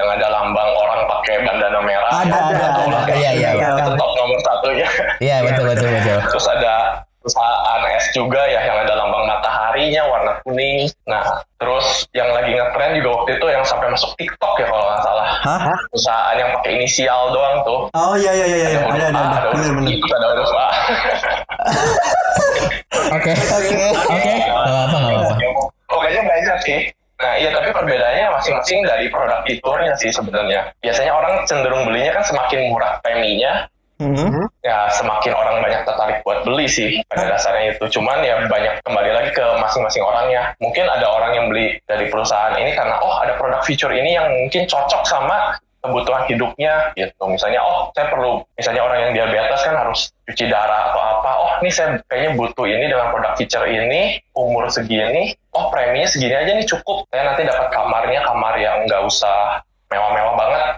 yang 0.00 0.08
ada 0.08 0.32
lambang 0.32 0.70
orang 0.72 1.04
pakai 1.04 1.44
bandana 1.44 1.80
merah. 1.84 2.08
Ada, 2.24 2.32
ada, 2.40 2.56
Itu 2.56 2.64
ada. 2.64 2.84
lah. 2.88 3.02
Iya, 3.12 3.30
iya, 3.36 3.50
iya. 3.52 3.68
Itu 3.84 3.92
top 4.00 4.12
nomor 4.16 4.38
satunya. 4.40 4.88
Iya 5.20 5.36
betul 5.44 5.64
betul 5.68 5.92
betul. 5.92 6.18
Terus 6.32 6.46
ada 6.48 7.04
perusahaan 7.20 7.82
S 8.00 8.16
juga 8.16 8.40
ya 8.48 8.64
yang 8.64 8.80
ada 8.80 8.96
lambang 8.96 9.28
mataharinya 9.28 10.02
warna 10.08 10.32
kuning. 10.40 10.88
Nah, 11.04 11.20
terus 11.60 12.08
yang 12.16 12.32
lagi 12.32 12.56
ngetren 12.56 12.96
juga 12.96 13.08
waktu 13.20 13.30
itu 13.36 13.46
yang 13.52 13.60
sampai 13.68 13.92
masuk 13.92 14.08
TikTok 14.16 14.56
ya 14.56 14.66
kalau 14.72 14.88
nggak 14.88 15.02
salah. 15.04 15.28
Hah? 15.44 15.76
Perusahaan 15.92 16.36
yang 16.40 16.48
pakai 16.56 16.70
inisial 16.80 17.28
doang 17.36 17.60
tuh. 17.68 17.80
Oh 17.92 18.16
iya 18.16 18.32
iya 18.32 18.46
iya 18.48 18.56
iya 18.72 18.80
ada 18.88 19.04
ada 19.12 19.20
ada. 19.20 19.48
Benar 19.52 19.72
benar. 19.76 19.92
I, 19.92 19.96
ada 20.00 20.26
huruf 20.32 20.52
A. 20.56 20.66
Oke 23.10 23.32
oke. 23.34 23.76
Gak 24.46 24.80
apa 24.86 24.96
nggak 24.96 25.18
apa. 25.18 25.34
Pokoknya 25.90 26.22
banyak 26.22 26.58
sih. 26.62 26.80
Nah 27.20 27.34
iya 27.36 27.52
tapi 27.52 27.68
perbedaannya 27.68 28.26
masing-masing 28.32 28.80
dari 28.86 29.06
produk 29.12 29.44
fiturnya 29.44 29.92
sih 30.00 30.08
sebenarnya. 30.08 30.72
Biasanya 30.80 31.12
orang 31.12 31.44
cenderung 31.44 31.84
belinya 31.84 32.16
kan 32.16 32.24
semakin 32.24 32.72
murah 32.72 32.96
preminya, 33.04 33.68
Mhm. 34.00 34.48
ya 34.64 34.88
semakin 34.96 35.36
orang 35.36 35.60
banyak 35.60 35.84
tertarik 35.84 36.24
buat 36.24 36.40
beli 36.48 36.64
sih 36.64 37.04
pada 37.12 37.36
dasarnya 37.36 37.76
itu. 37.76 38.00
Cuman 38.00 38.24
ya 38.24 38.40
banyak 38.48 38.80
kembali 38.80 39.10
lagi 39.12 39.30
ke 39.36 39.44
masing-masing 39.60 40.00
orangnya. 40.00 40.56
Mungkin 40.56 40.88
ada 40.88 41.04
orang 41.04 41.36
yang 41.36 41.46
beli 41.52 41.76
dari 41.84 42.08
perusahaan 42.08 42.56
ini 42.56 42.72
karena 42.72 42.96
oh 43.04 43.20
ada 43.20 43.36
produk 43.36 43.60
fitur 43.60 43.92
ini 43.92 44.16
yang 44.16 44.24
mungkin 44.32 44.64
cocok 44.64 45.04
sama 45.04 45.60
kebutuhan 45.80 46.28
hidupnya 46.28 46.92
gitu. 46.96 47.22
Misalnya 47.28 47.60
oh 47.64 47.88
saya 47.96 48.06
perlu 48.12 48.44
misalnya 48.54 48.82
orang 48.84 48.98
yang 49.08 49.12
diabetes 49.16 49.60
kan 49.64 49.76
harus 49.76 50.00
cuci 50.28 50.44
darah 50.48 50.92
atau 50.92 51.00
apa. 51.00 51.30
Oh 51.40 51.50
ini 51.64 51.70
saya 51.72 51.96
kayaknya 52.06 52.30
butuh 52.36 52.66
ini 52.68 52.84
dengan 52.88 53.08
produk 53.12 53.32
feature 53.36 53.66
ini 53.66 54.20
umur 54.36 54.68
segini. 54.68 55.34
Oh 55.56 55.72
preminya 55.72 56.06
segini 56.06 56.36
aja 56.36 56.52
nih 56.54 56.66
cukup. 56.68 57.08
Saya 57.08 57.32
nanti 57.32 57.42
dapat 57.48 57.68
kamarnya 57.72 58.20
kamar 58.22 58.54
yang 58.60 58.84
nggak 58.86 59.02
usah 59.08 59.64
mewah-mewah 59.90 60.34
banget 60.38 60.70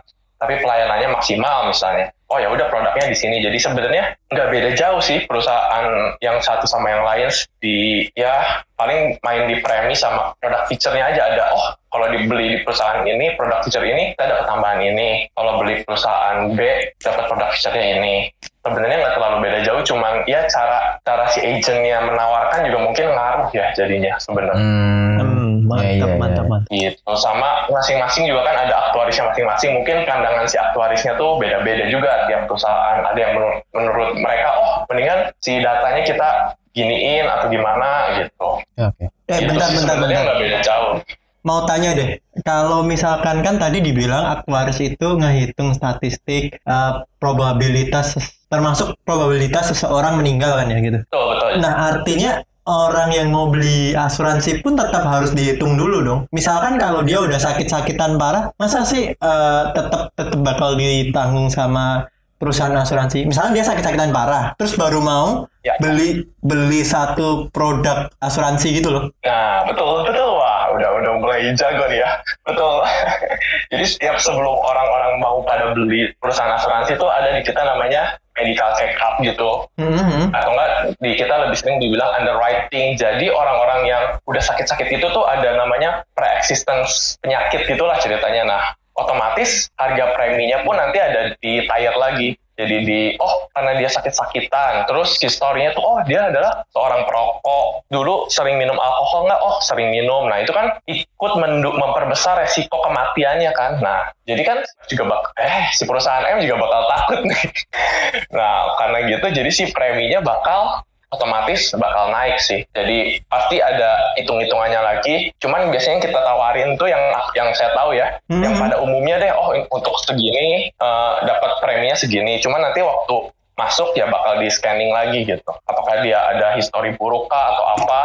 tapi 0.43 0.59
pelayanannya 0.59 1.15
maksimal 1.15 1.71
misalnya. 1.71 2.11
Oh 2.27 2.41
ya 2.43 2.51
udah 2.51 2.67
produknya 2.67 3.07
di 3.07 3.15
sini. 3.15 3.39
Jadi 3.39 3.63
sebenarnya 3.63 4.19
nggak 4.35 4.49
beda 4.51 4.71
jauh 4.75 4.99
sih 4.99 5.23
perusahaan 5.31 6.19
yang 6.19 6.43
satu 6.43 6.67
sama 6.67 6.91
yang 6.91 7.07
lain 7.07 7.31
di 7.63 8.09
ya 8.19 8.65
paling 8.75 9.15
main 9.23 9.47
di 9.47 9.63
premi 9.63 9.95
sama 9.95 10.35
produk 10.43 10.67
feature-nya 10.67 11.15
aja 11.15 11.23
ada. 11.31 11.45
Oh 11.55 11.67
kalau 11.95 12.11
dibeli 12.11 12.57
di 12.57 12.59
perusahaan 12.67 13.07
ini 13.07 13.39
produk 13.39 13.63
feature 13.63 13.87
ini 13.87 14.19
kita 14.19 14.25
dapat 14.35 14.45
tambahan 14.51 14.81
ini. 14.83 15.31
Kalau 15.31 15.63
beli 15.63 15.87
perusahaan 15.87 16.51
B 16.51 16.59
dapat 16.99 17.25
produk 17.31 17.49
feature-nya 17.55 17.89
ini. 18.03 18.17
Sebenarnya 18.63 18.97
nggak 19.03 19.15
terlalu 19.19 19.37
beda 19.43 19.59
jauh, 19.67 19.83
cuman 19.83 20.23
ya 20.31 20.47
cara 20.47 20.95
cara 21.03 21.27
si 21.35 21.43
agentnya 21.43 21.99
menawarkan 21.99 22.63
juga 22.63 22.79
mungkin 22.79 23.07
ngaruh 23.11 23.51
ya 23.51 23.75
jadinya 23.75 24.15
sebenarnya. 24.23 24.55
Hmm, 24.55 25.03
Hmm, 25.19 25.42
mantap 25.73 25.89
iya, 25.89 26.13
iya, 26.13 26.21
mantap 26.21 26.45
iya. 26.45 26.53
mantap. 26.53 26.71
gitu 26.73 27.01
sama 27.17 27.49
masing-masing 27.73 28.25
juga 28.29 28.41
kan 28.45 28.57
ada 28.69 28.75
aktuarisnya 28.89 29.25
masing-masing 29.33 29.71
mungkin 29.81 29.97
pandangan 30.05 30.45
si 30.45 30.57
aktuarisnya 30.61 31.13
tuh 31.17 31.41
beda-beda 31.41 31.85
juga 31.89 32.29
tiap 32.29 32.45
perusahaan 32.45 33.01
ada 33.01 33.19
yang 33.19 33.33
menurut, 33.33 33.59
menurut 33.73 34.11
mereka 34.21 34.49
oh 34.61 34.73
mendingan 34.93 35.19
si 35.41 35.59
datanya 35.65 36.03
kita 36.05 36.29
giniin 36.73 37.29
atau 37.29 37.47
gimana 37.53 37.89
gitu 38.17 38.49
Oke. 38.81 39.05
Eh 39.29 39.39
Gitu 39.45 39.49
bentar 39.53 39.69
sih, 39.69 39.77
bentar 39.81 39.97
bentar. 40.01 40.25
beda 40.41 40.59
jauh 40.65 40.95
Mau 41.43 41.67
tanya 41.67 41.91
deh, 41.99 42.23
kalau 42.47 42.87
misalkan 42.87 43.43
kan 43.43 43.59
tadi 43.59 43.83
dibilang 43.83 44.39
aktuaris 44.39 44.79
itu 44.79 45.19
ngehitung 45.19 45.75
statistik 45.75 46.55
eh, 46.55 46.93
probabilitas 47.19 48.15
termasuk 48.47 48.95
probabilitas 49.03 49.75
seseorang 49.75 50.23
meninggal 50.23 50.55
kan 50.55 50.71
ya 50.71 50.79
gitu. 50.79 50.99
betul 51.03 51.25
betul 51.35 51.49
Nah 51.59 51.73
artinya 51.91 52.31
orang 52.67 53.11
yang 53.11 53.29
mau 53.35 53.51
beli 53.51 53.91
asuransi 53.93 54.63
pun 54.63 54.79
tetap 54.79 55.03
harus 55.03 55.35
dihitung 55.35 55.75
dulu 55.75 55.99
dong. 56.03 56.21
Misalkan 56.31 56.79
kalau 56.79 57.03
dia 57.03 57.19
udah 57.19 57.39
sakit-sakitan 57.39 58.19
parah, 58.19 58.55
masa 58.59 58.87
sih 58.87 59.11
eh, 59.11 59.63
tetap 59.75 60.15
tetap 60.15 60.39
bakal 60.43 60.79
ditanggung 60.79 61.51
sama 61.51 62.07
perusahaan 62.43 62.75
asuransi. 62.75 63.23
Misalnya 63.23 63.63
dia 63.63 63.65
sakit-sakitan 63.71 64.11
parah, 64.11 64.59
terus 64.59 64.75
baru 64.75 64.99
mau 64.99 65.47
Ya. 65.63 65.79
beli 65.79 66.27
beli 66.43 66.83
satu 66.83 67.47
produk 67.55 68.11
asuransi 68.19 68.83
gitu 68.83 68.91
loh. 68.91 69.15
Nah, 69.23 69.63
betul, 69.63 70.03
betul. 70.03 70.42
Udah 70.73 70.89
udah 70.99 71.13
mulai 71.21 71.53
jago 71.55 71.85
nih 71.89 72.01
ya. 72.03 72.11
Betul. 72.49 72.83
Jadi 73.73 73.85
setiap 73.85 74.17
sebelum 74.19 74.57
orang-orang 74.57 75.21
mau 75.21 75.41
pada 75.45 75.73
beli 75.77 76.11
perusahaan 76.19 76.57
asuransi 76.57 76.97
itu 76.97 77.07
ada 77.07 77.29
di 77.37 77.41
kita 77.45 77.61
namanya 77.63 78.17
medical 78.37 78.71
check 78.81 78.97
up 79.01 79.21
gitu. 79.21 79.51
Mhm. 79.77 80.33
Atau 80.33 80.51
enggak 80.57 80.71
di 80.99 81.11
kita 81.17 81.35
lebih 81.47 81.57
sering 81.61 81.77
dibilang 81.79 82.11
underwriting. 82.17 82.97
Jadi 82.97 83.29
orang-orang 83.29 83.81
yang 83.85 84.05
udah 84.25 84.43
sakit-sakit 84.43 84.89
itu 84.89 85.07
tuh 85.13 85.25
ada 85.29 85.57
namanya 85.57 86.03
pre-existence 86.17 87.21
penyakit 87.21 87.69
gitulah 87.69 87.97
ceritanya. 88.01 88.43
Nah, 88.49 88.63
otomatis 88.97 89.69
harga 89.77 90.13
preminya 90.17 90.61
pun 90.65 90.77
nanti 90.77 90.99
ada 91.01 91.33
di 91.41 91.65
tire 91.65 91.97
lagi. 91.97 92.29
Jadi 92.63 92.77
di 92.87 93.01
oh 93.19 93.51
karena 93.51 93.75
dia 93.83 93.91
sakit-sakitan, 93.91 94.87
terus 94.87 95.19
historinya 95.19 95.75
tuh 95.75 95.83
oh 95.83 95.99
dia 96.07 96.31
adalah 96.31 96.63
seorang 96.71 97.03
perokok, 97.03 97.91
dulu 97.91 98.31
sering 98.31 98.55
minum 98.57 98.79
alkohol 98.79 99.27
nggak? 99.27 99.41
Oh 99.43 99.59
sering 99.59 99.91
minum. 99.91 100.31
Nah 100.31 100.39
itu 100.39 100.55
kan 100.55 100.79
ikut 100.87 101.33
mendu- 101.43 101.75
memperbesar 101.75 102.39
resiko 102.39 102.79
kematiannya 102.79 103.51
kan. 103.51 103.83
Nah 103.83 104.15
jadi 104.23 104.43
kan 104.47 104.59
juga 104.87 105.03
bak 105.11 105.21
eh 105.43 105.67
si 105.75 105.83
perusahaan 105.83 106.23
M 106.23 106.39
juga 106.47 106.63
bakal 106.63 106.83
takut 106.87 107.21
nih. 107.27 107.45
nah 108.39 108.79
karena 108.79 108.99
gitu 109.11 109.27
jadi 109.43 109.51
si 109.51 109.65
preminya 109.75 110.23
bakal 110.23 110.87
otomatis 111.13 111.77
bakal 111.77 112.09
naik 112.11 112.41
sih. 112.41 112.65
Jadi 112.73 113.21
pasti 113.29 113.61
ada 113.61 114.17
hitung-hitungannya 114.17 114.81
lagi. 114.81 115.31
Cuman 115.39 115.69
biasanya 115.69 116.01
kita 116.01 116.19
tawarin 116.19 116.75
tuh 116.81 116.89
yang 116.89 117.05
yang 117.37 117.53
saya 117.53 117.77
tahu 117.77 117.93
ya, 117.93 118.17
Hmm. 118.33 118.43
yang 118.43 118.57
pada 118.57 118.81
umumnya 118.81 119.21
deh, 119.21 119.33
oh 119.37 119.53
untuk 119.69 119.95
segini 120.03 120.73
eh, 120.73 121.15
dapat 121.29 121.61
preminya 121.61 121.95
segini. 121.95 122.41
Cuman 122.41 122.65
nanti 122.65 122.81
waktu 122.81 123.29
masuk 123.53 123.93
ya 123.93 124.09
bakal 124.09 124.41
di 124.41 124.49
scanning 124.49 124.91
lagi 124.91 125.29
gitu. 125.29 125.53
Apakah 125.69 126.01
dia 126.01 126.19
ada 126.33 126.57
histori 126.57 126.97
buruk 126.97 127.29
kah 127.29 127.53
atau 127.53 127.65
apa? 127.79 128.01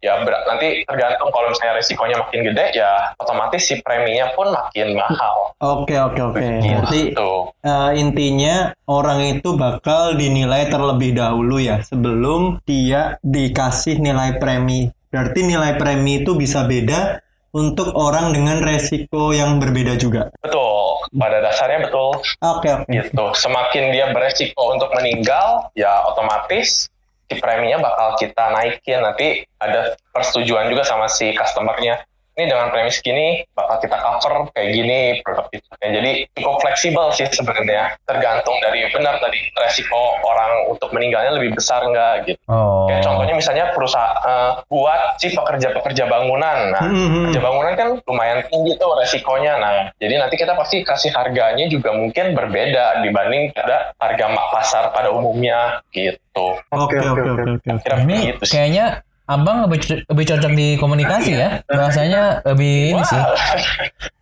Ya 0.00 0.16
ber- 0.24 0.48
nanti 0.48 0.80
tergantung 0.88 1.28
kalau 1.28 1.52
misalnya 1.52 1.76
resikonya 1.76 2.16
makin 2.16 2.40
gede 2.40 2.72
ya 2.72 3.12
otomatis 3.20 3.68
si 3.68 3.84
preminya 3.84 4.32
pun 4.32 4.48
makin 4.48 4.96
mahal. 4.96 5.52
Oke 5.60 5.92
oke 5.92 6.20
oke. 6.24 6.40
Berarti 6.40 7.12
Gitu. 7.12 7.32
eh, 7.60 7.90
intinya 7.94 8.56
orang 8.88 9.20
itu 9.36 9.52
bakal 9.54 10.16
dinilai 10.16 10.72
terlebih 10.72 11.12
dahulu 11.12 11.60
ya 11.60 11.84
sebelum 11.84 12.64
dia 12.64 13.20
dikasih 13.20 14.00
nilai 14.00 14.40
premi. 14.40 14.88
Berarti 15.12 15.44
nilai 15.44 15.76
premi 15.76 16.24
itu 16.24 16.32
bisa 16.32 16.64
beda 16.64 17.20
untuk 17.50 17.92
orang 17.92 18.30
dengan 18.30 18.62
resiko 18.62 19.34
yang 19.34 19.58
berbeda 19.58 19.98
juga. 19.98 20.30
Betul, 20.38 21.02
pada 21.12 21.42
dasarnya 21.42 21.82
betul 21.82 22.14
Oke 22.40 22.70
oke. 22.70 22.86
gitu. 22.88 23.24
Semakin 23.34 23.90
dia 23.90 24.06
beresiko 24.14 24.70
untuk 24.70 24.88
meninggal, 24.94 25.66
ya 25.74 26.06
otomatis 26.06 26.86
si 27.30 27.38
preminya 27.38 27.78
bakal 27.78 28.18
kita 28.18 28.50
naikin. 28.50 28.98
Nanti 28.98 29.46
ada 29.62 29.94
persetujuan 30.10 30.66
juga 30.66 30.82
sama 30.82 31.06
si 31.06 31.30
customernya. 31.30 32.02
Ini 32.40 32.48
dengan 32.48 32.72
premi 32.72 32.88
segini 32.88 33.44
bakal 33.52 33.84
kita 33.84 34.00
cover 34.00 34.48
kayak 34.56 34.68
gini 34.72 35.00
produk 35.20 35.46
itu. 35.52 35.68
Ya, 35.84 35.88
jadi 36.00 36.10
cukup 36.40 36.56
fleksibel 36.64 37.04
sih 37.12 37.28
sebenarnya. 37.28 38.00
Tergantung 38.08 38.56
dari 38.64 38.88
benar 38.88 39.20
tadi 39.20 39.36
resiko 39.60 40.16
orang 40.24 40.72
untuk 40.72 40.88
meninggalnya 40.96 41.36
lebih 41.36 41.52
besar 41.52 41.84
nggak 41.84 42.32
gitu. 42.32 42.40
Oh. 42.48 42.88
Kayak 42.88 43.04
contohnya 43.04 43.34
misalnya 43.36 43.64
perusahaan 43.76 44.16
eh, 44.24 44.50
buat 44.72 45.20
si 45.20 45.28
pekerja-pekerja 45.36 46.08
bangunan. 46.08 46.58
Nah, 46.72 46.80
Hmm, 46.80 47.28
pekerja 47.28 47.40
bangunan 47.44 47.72
kan 47.76 47.88
lumayan 48.08 48.40
tinggi 48.48 48.72
tuh 48.80 48.88
resikonya. 48.96 49.60
Nah, 49.60 49.72
jadi 50.00 50.16
nanti 50.16 50.40
kita 50.40 50.56
pasti 50.56 50.80
kasih 50.80 51.12
harganya 51.12 51.68
juga 51.68 51.92
mungkin 51.92 52.32
berbeda 52.32 53.04
dibanding 53.04 53.52
pada 53.52 53.92
harga 54.00 54.26
pasar 54.48 54.84
pada 54.96 55.12
umumnya 55.12 55.84
gitu. 55.92 56.56
Oke 56.72 56.96
oke 56.96 57.20
oke 57.20 57.42
oke. 57.60 58.14
Gitu 58.32 58.44
kayaknya 58.48 59.04
abang 59.30 59.62
lebih, 59.64 59.78
co- 59.80 60.02
lebih 60.04 60.24
cocok 60.26 60.52
di 60.52 60.68
komunikasi 60.74 61.30
ya. 61.32 61.62
Bahasanya 61.64 62.42
lebih 62.44 62.74
ini 62.92 63.02
sih. 63.04 63.22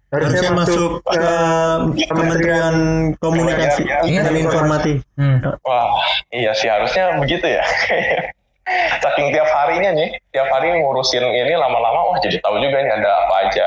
Harusnya 0.09 0.51
masuk 0.53 1.05
ke 1.05 1.21
Kementerian 2.07 2.77
Komunikasi 3.17 3.85
Iya. 4.05 4.25
dan 4.25 4.35
Informasi. 4.39 4.93
Hmm. 5.15 5.37
wah, 5.61 6.01
iya 6.31 6.49
sih 6.53 6.65
harusnya 6.65 7.21
begitu 7.21 7.45
ya. 7.45 7.61
Saking 9.01 9.33
tiap 9.33 9.49
harinya 9.49 9.93
nih, 9.93 10.13
tiap 10.29 10.49
hari 10.49 10.69
ngurusin 10.75 11.25
ini 11.25 11.57
lama-lama, 11.57 12.05
wah 12.05 12.19
jadi 12.21 12.37
tahu 12.39 12.57
juga 12.57 12.81
nih 12.81 12.93
ada 12.95 13.11
apa 13.19 13.35
aja. 13.43 13.67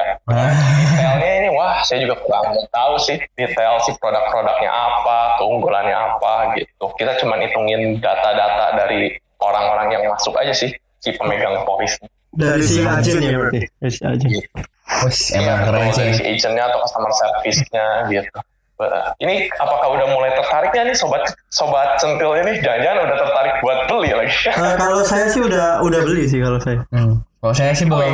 Detailnya 0.93 1.32
ini 1.41 1.49
wah 1.51 1.82
saya 1.82 2.06
juga 2.06 2.21
kurang 2.21 2.54
tahu 2.69 2.93
sih 2.97 3.17
detail 3.34 3.82
si 3.82 3.93
produk-produknya 3.97 4.69
apa 4.69 5.38
keunggulannya 5.38 5.93
apa 5.93 6.54
gitu 6.54 6.86
kita 6.95 7.17
cuma 7.17 7.38
hitungin 7.38 7.97
data-data 7.97 8.77
dari 8.77 9.13
orang-orang 9.38 9.88
yang 9.91 10.04
masuk 10.08 10.38
aja 10.38 10.54
sih 10.54 10.69
si 11.02 11.10
pemegang 11.14 11.66
polis 11.66 11.98
Dari 12.32 12.64
si 12.64 12.80
agen 12.80 13.20
ya 13.20 13.36
berarti. 13.36 13.60
Dari 13.76 13.92
si 13.92 14.02
agen. 14.02 14.30
Wes, 15.04 15.20
Iya, 15.30 15.40
emang 15.42 15.60
keren 15.66 15.82
betul, 15.84 15.98
dari 15.98 16.12
sih. 16.12 16.16
si 16.16 16.24
agentnya 16.32 16.64
atau 16.68 16.80
customer 16.80 17.12
service-nya 17.12 17.86
gitu 18.08 18.40
ini 19.20 19.46
apakah 19.54 19.94
udah 19.94 20.08
mulai 20.10 20.34
tertarik 20.34 20.74
ya 20.74 20.82
nih 20.82 20.98
sobat 20.98 21.22
sobat 21.54 22.02
centil 22.02 22.34
ini 22.34 22.58
jangan-jangan 22.60 23.06
udah 23.06 23.18
tertarik 23.20 23.56
buat 23.62 23.80
beli 23.86 24.10
lagi 24.10 24.34
Eh, 24.50 24.74
kalau 24.74 25.02
saya 25.06 25.30
sih 25.30 25.38
udah 25.38 25.86
udah 25.86 26.00
beli 26.02 26.26
sih 26.26 26.42
kalau 26.42 26.58
saya. 26.58 26.82
Hmm. 26.90 27.22
Kalau 27.42 27.54
saya 27.54 27.74
sih 27.74 27.86
belum. 27.86 28.14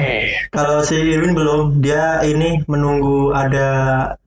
Kalau 0.52 0.84
si 0.84 0.96
Irwin 1.00 1.32
belum, 1.32 1.80
dia 1.80 2.20
ini 2.24 2.64
menunggu 2.68 3.32
ada 3.32 3.68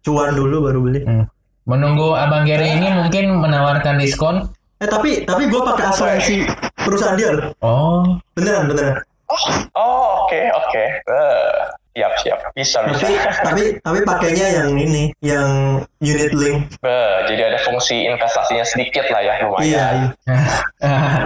cuan 0.00 0.32
dulu 0.32 0.64
baru 0.64 0.78
beli. 0.80 1.00
Hmm. 1.04 1.24
Menunggu 1.68 2.16
abang 2.16 2.48
Gary 2.48 2.72
ini 2.72 2.88
mungkin 2.88 3.36
menawarkan 3.36 4.00
diskon. 4.00 4.48
Eh 4.80 4.88
tapi 4.88 5.10
tapi 5.22 5.44
gue 5.44 5.60
pakai 5.60 5.92
asuransi 5.92 6.36
perusahaan 6.74 7.12
dia 7.12 7.30
loh. 7.30 7.52
Oh, 7.60 8.16
Beneran 8.32 8.64
beneran. 8.64 8.96
oh 9.30 10.26
oke 10.26 10.40
oke 10.50 10.84
Eh, 11.06 11.54
siap 11.94 12.12
siap 12.18 12.38
bisa 12.50 12.82
bisa 12.82 12.98
Tapi 12.98 13.14
tapi 13.44 13.62
tapi 13.78 13.98
pakainya 14.02 14.46
yang 14.58 14.70
ini, 14.74 15.12
yang 15.20 15.78
unit 16.00 16.32
link. 16.32 16.66
Bah, 16.80 17.28
jadi 17.28 17.52
ada 17.52 17.60
fungsi 17.62 18.08
investasinya 18.08 18.64
sedikit 18.64 19.06
lah 19.06 19.20
ya 19.20 19.32
Iya. 19.32 19.42
lumayan 19.44 19.68
iya. 19.68 19.86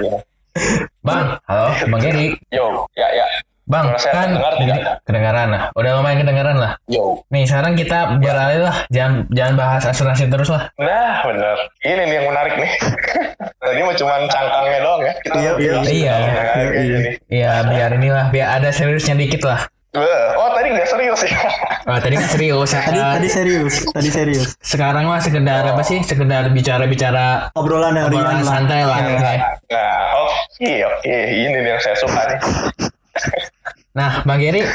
Iya. 0.02 0.16
bang, 1.06 1.26
halo, 1.46 1.66
bang 1.88 2.00
Gary. 2.02 2.28
Yo, 2.50 2.84
ya 2.92 3.08
ya. 3.08 3.26
Bang, 3.64 3.96
saya 3.96 4.12
kan 4.12 4.28
tidak? 4.60 5.00
kedengaran 5.02 5.48
lah. 5.48 5.62
Udah 5.72 5.96
lumayan 5.96 6.20
kedengaran 6.20 6.56
lah. 6.56 6.72
Yo. 6.84 7.24
Nih, 7.28 7.44
sekarang 7.44 7.72
kita 7.72 8.20
beralih 8.20 8.60
lah. 8.62 8.84
Jangan 8.88 9.24
jangan 9.30 9.54
bahas 9.56 9.82
asuransi 9.84 10.28
terus 10.28 10.48
lah. 10.48 10.68
Nah, 10.76 11.24
bener. 11.24 11.56
Ini 11.80 12.02
nih 12.02 12.14
yang 12.14 12.26
menarik 12.28 12.54
nih. 12.54 12.70
Tadi 13.64 13.80
mah 13.80 13.96
cuma 13.96 14.14
cangkangnya 14.26 14.78
doang 14.78 15.00
ya. 15.00 15.12
Kita 15.16 15.34
Iya, 15.34 15.50
iya. 15.56 15.72
Iya. 15.82 16.14
Nah, 16.14 16.44
kayak 16.46 16.70
Iya. 16.70 16.82
gini. 16.84 17.10
Iya, 17.30 17.52
biar 17.64 17.90
inilah, 17.94 18.26
biar 18.28 18.48
ada 18.54 18.68
seriusnya 18.68 19.16
dikit 19.16 19.42
lah. 19.42 19.64
Bah, 19.90 20.02
Oh, 20.36 20.50
tadi 20.50 20.68
nggak 20.68 20.88
serius 20.90 21.20
ya? 21.22 21.38
Oh, 21.86 21.96
tadi 21.96 22.14
kan 22.16 22.26
serius. 22.26 22.70
Tadi 22.72 22.96
Eh, 22.96 23.12
tadi 23.14 23.28
serius, 23.30 23.74
tadi 23.86 24.08
serius. 24.10 24.56
sekarang 24.58 25.04
mah 25.04 25.20
sekedar 25.20 25.64
apa 25.64 25.80
sih? 25.80 26.00
Sekedar 26.00 26.48
bicara-bicara 26.50 27.48
Obrolan 27.52 27.92
yang 27.94 28.08
obrolan 28.08 28.24
ringan 28.26 28.40
lah. 28.40 28.50
santai 28.50 28.80
lah. 28.82 28.98
Oke. 28.98 29.34
Nah, 29.70 30.00
oke, 30.18 30.72
oke. 30.90 31.16
Ini 31.30 31.48
nih 31.54 31.70
yang 31.70 31.80
saya 31.80 31.96
suka 31.96 32.20
nih. 32.26 32.38
Nah, 33.94 34.26
Bang 34.26 34.42
Gary, 34.42 34.66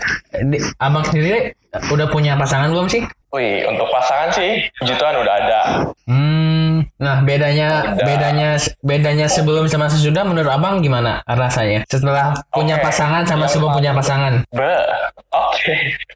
di- 0.47 0.63
abang 0.79 1.03
sendiri 1.03 1.51
udah 1.91 2.07
punya 2.07 2.39
pasangan 2.39 2.71
belum 2.71 2.87
sih? 2.87 3.03
Wih, 3.29 3.61
untuk 3.67 3.85
pasangan 3.91 4.33
sih, 4.33 4.63
puji 4.79 4.95
Tuhan 4.95 5.15
udah 5.21 5.33
ada. 5.37 5.61
Hmm, 6.09 6.81
nah 6.97 7.21
bedanya 7.21 7.93
Udah. 7.93 8.01
bedanya 8.01 8.49
bedanya 8.81 9.27
sebelum 9.29 9.69
sama 9.69 9.85
sesudah 9.85 10.25
menurut 10.25 10.49
abang 10.49 10.81
gimana 10.81 11.21
rasanya? 11.27 11.85
Setelah 11.85 12.33
punya 12.49 12.81
pasangan 12.81 13.27
sama 13.27 13.45
Yang 13.45 13.51
sebelum 13.53 13.71
punya 13.75 13.91
pasangan? 13.93 14.33
Bah, 14.49 15.13
oke. 15.29 15.73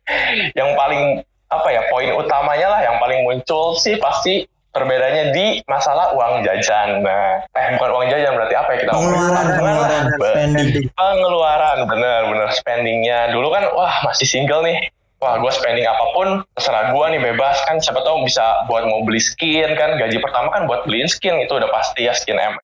yang 0.59 0.73
paling 0.73 1.21
apa 1.53 1.69
ya 1.69 1.85
poin 1.93 2.09
utamanya 2.17 2.65
lah 2.65 2.81
yang 2.81 2.97
paling 2.97 3.19
muncul 3.21 3.77
sih 3.77 3.93
pasti 4.01 4.49
perbedaannya 4.73 5.25
di 5.31 5.45
masalah 5.69 6.11
uang 6.17 6.41
jajan. 6.41 7.05
Nah, 7.05 7.45
eh 7.53 7.77
bukan 7.77 7.89
uang 7.93 8.07
jajan 8.09 8.33
berarti 8.33 8.55
apa 8.57 8.69
ya? 8.73 8.77
Kita? 8.81 8.91
Pengeluaran, 8.91 9.45
pengeluaran, 9.53 10.03
spending. 10.17 10.69
pengeluaran 10.97 11.77
bener-bener 11.85 12.49
spendingnya. 12.57 13.19
Dulu 13.29 13.47
kan 13.53 13.63
wah 13.77 13.93
masih 14.09 14.25
single 14.25 14.65
nih. 14.65 14.81
Wah 15.23 15.39
gue 15.39 15.51
spending 15.55 15.87
apa 15.87 16.05
pun 16.11 16.27
terserah 16.59 16.91
gue 16.91 17.05
nih 17.15 17.21
bebas 17.31 17.55
kan. 17.69 17.79
Siapa 17.79 18.03
tahu 18.03 18.27
bisa 18.27 18.67
buat 18.67 18.83
mau 18.83 19.05
beli 19.07 19.23
skin 19.23 19.77
kan. 19.77 19.95
Gaji 19.95 20.19
pertama 20.19 20.51
kan 20.51 20.67
buat 20.67 20.83
beliin 20.83 21.07
skin 21.07 21.39
itu 21.39 21.53
udah 21.55 21.69
pasti 21.71 22.09
ya 22.09 22.13
skin 22.17 22.35
M. 22.35 22.57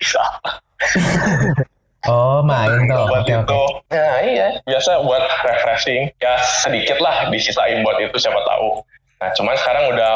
Bisa 0.00 0.24
Oh, 2.04 2.44
main 2.44 2.84
tuh. 2.84 3.08
buat 3.08 3.24
Oke, 3.24 3.32
itu. 3.32 3.40
Oke. 3.48 3.96
nah 3.96 4.20
iya. 4.20 4.60
Biasa 4.68 5.00
buat 5.08 5.24
refreshing. 5.40 6.12
Ya 6.20 6.36
sedikit 6.60 7.00
lah 7.00 7.32
disisain 7.32 7.80
buat 7.80 7.96
itu 7.96 8.12
siapa 8.20 8.44
tahu. 8.44 8.84
Nah 9.24 9.30
cuman 9.32 9.56
sekarang 9.56 9.84
udah 9.88 10.12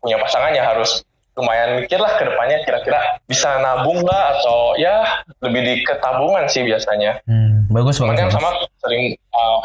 punya 0.00 0.16
pasangan 0.20 0.52
ya 0.54 0.64
harus 0.64 1.02
lumayan 1.36 1.84
mikir 1.84 2.00
lah 2.00 2.16
ke 2.16 2.24
depannya 2.24 2.64
kira-kira 2.64 3.20
bisa 3.28 3.60
nabung 3.60 4.00
nggak 4.00 4.24
atau 4.40 4.72
ya 4.80 5.04
lebih 5.44 5.60
di 5.68 5.74
ketabungan 5.84 6.48
sih 6.48 6.64
biasanya 6.64 7.20
Hmm, 7.28 7.68
bagus 7.68 8.00
kan 8.00 8.08
bagus. 8.16 8.32
sama 8.32 8.50
sering 8.80 9.12
uh, 9.36 9.60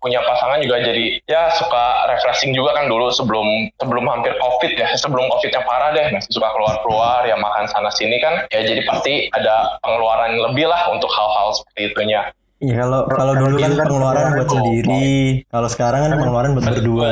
punya 0.00 0.16
pasangan 0.24 0.64
juga 0.64 0.80
jadi 0.80 1.20
ya 1.28 1.52
suka 1.52 2.08
refreshing 2.08 2.56
juga 2.56 2.72
kan 2.72 2.88
dulu 2.88 3.12
sebelum 3.12 3.68
sebelum 3.76 4.08
hampir 4.08 4.32
covid 4.40 4.72
ya 4.72 4.88
sebelum 4.96 5.28
covid 5.28 5.52
yang 5.52 5.64
parah 5.68 5.92
deh 5.92 6.08
masih 6.08 6.32
suka 6.32 6.48
keluar 6.56 6.80
keluar 6.80 7.20
ya 7.28 7.36
makan 7.36 7.68
sana 7.68 7.92
sini 7.92 8.16
kan 8.16 8.48
ya 8.48 8.64
jadi 8.64 8.80
pasti 8.88 9.28
ada 9.36 9.76
pengeluaran 9.84 10.40
lebih 10.40 10.72
lah 10.72 10.88
untuk 10.88 11.12
hal-hal 11.12 11.52
seperti 11.52 11.92
itunya 11.92 12.22
Iya 12.60 12.84
kalau 12.84 13.08
kalau 13.08 13.32
dulu 13.40 13.56
kan 13.56 13.72
pengeluaran 13.72 14.24
buat 14.36 14.48
sendiri, 14.52 15.08
kalau 15.48 15.68
sekarang 15.72 16.00
kan 16.04 16.12
pengeluaran 16.20 16.50
buat 16.52 16.68
berdua. 16.68 17.08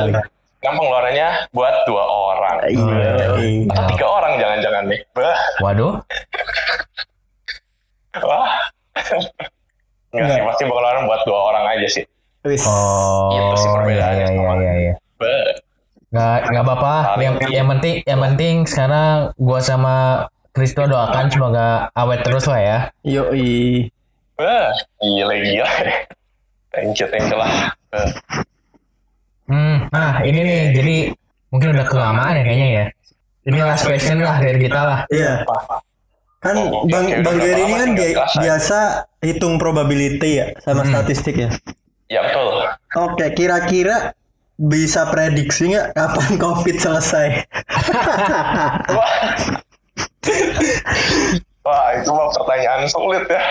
Kan 0.59 0.75
pengeluarannya 0.75 1.29
buat 1.49 1.75
dua 1.83 2.03
orang 2.03 2.55
Iya. 2.67 3.11
atau 3.71 3.83
tiga 3.87 4.05
orang 4.05 4.33
jangan-jangan 4.35 4.83
nih 4.87 4.99
bah 5.15 5.39
Waduh. 5.63 5.93
wah 8.19 8.51
Enggak 10.09 10.29
sih 10.33 10.41
pasti 10.41 10.63
pengeluaran 10.65 11.03
buat 11.05 11.21
dua 11.21 11.39
orang 11.53 11.65
aja 11.69 11.87
sih. 11.87 12.03
Oh, 12.41 13.29
Itu 13.29 13.55
sih 13.55 13.67
iya 13.67 13.75
perbedaannya 13.77 14.25
iya 14.25 14.33
iya 14.33 14.53
iya. 14.57 14.73
iya. 14.73 14.93
bah 15.15 15.47
Nggak 16.09 16.37
nggak 16.49 16.63
apa-apa. 16.65 16.93
Yang 17.21 17.35
iya. 17.37 17.49
yang 17.61 17.67
penting 17.69 17.95
yang 18.01 18.19
penting 18.19 18.55
sekarang 18.65 19.13
gua 19.37 19.59
sama 19.61 19.95
Kristo 20.49 20.81
doakan 20.83 21.29
semoga 21.29 21.67
awet 21.93 22.25
terus 22.25 22.49
lah 22.49 22.57
ya. 22.59 22.77
Yoi. 23.05 23.85
bah 24.33 24.71
gila 24.97 25.35
gila 25.35 25.69
thank 26.71 26.95
you 26.97 27.07
thank 27.07 27.27
you 27.27 27.35
lah 27.35 27.51
Bah. 27.91 28.07
Hmm, 29.49 29.89
nah 29.89 30.21
ini 30.21 30.39
nih 30.39 30.61
jadi 30.71 30.95
mungkin 31.49 31.73
udah 31.73 31.85
kelamaan 31.85 32.37
ya 32.37 32.43
kayaknya 32.43 32.67
ya. 32.69 32.85
Ini 33.43 33.57
last 33.59 33.83
question 33.83 34.21
lah 34.21 34.37
dari 34.37 34.59
kita 34.59 34.77
lah. 34.79 34.99
Iya. 35.09 35.41
Kan 36.39 36.55
Oh, 36.55 36.85
Bang. 36.85 37.19
Bang 37.19 37.35
Gary 37.35 37.65
ini 37.65 37.75
kan 37.75 37.89
ya. 37.93 38.23
biasa 38.31 38.77
hitung 39.19 39.57
probability 39.57 40.37
ya 40.37 40.53
sama 40.61 40.85
Hmm. 40.85 40.91
statistik 40.93 41.35
ya. 41.35 41.49
ya 42.07 42.23
betul 42.23 42.63
Oke, 42.95 43.25
kira-kira 43.33 44.13
bisa 44.55 45.09
prediksi 45.09 45.73
nggak 45.73 45.93
kapan 45.93 46.31
COVID 46.43 46.75
selesai? 46.77 47.27
Wah. 48.87 49.11
Wah, 51.59 51.87
itu 51.93 52.09
mah 52.09 52.27
pertanyaan 52.31 52.85
sulit 52.85 53.25
ya. 53.25 53.43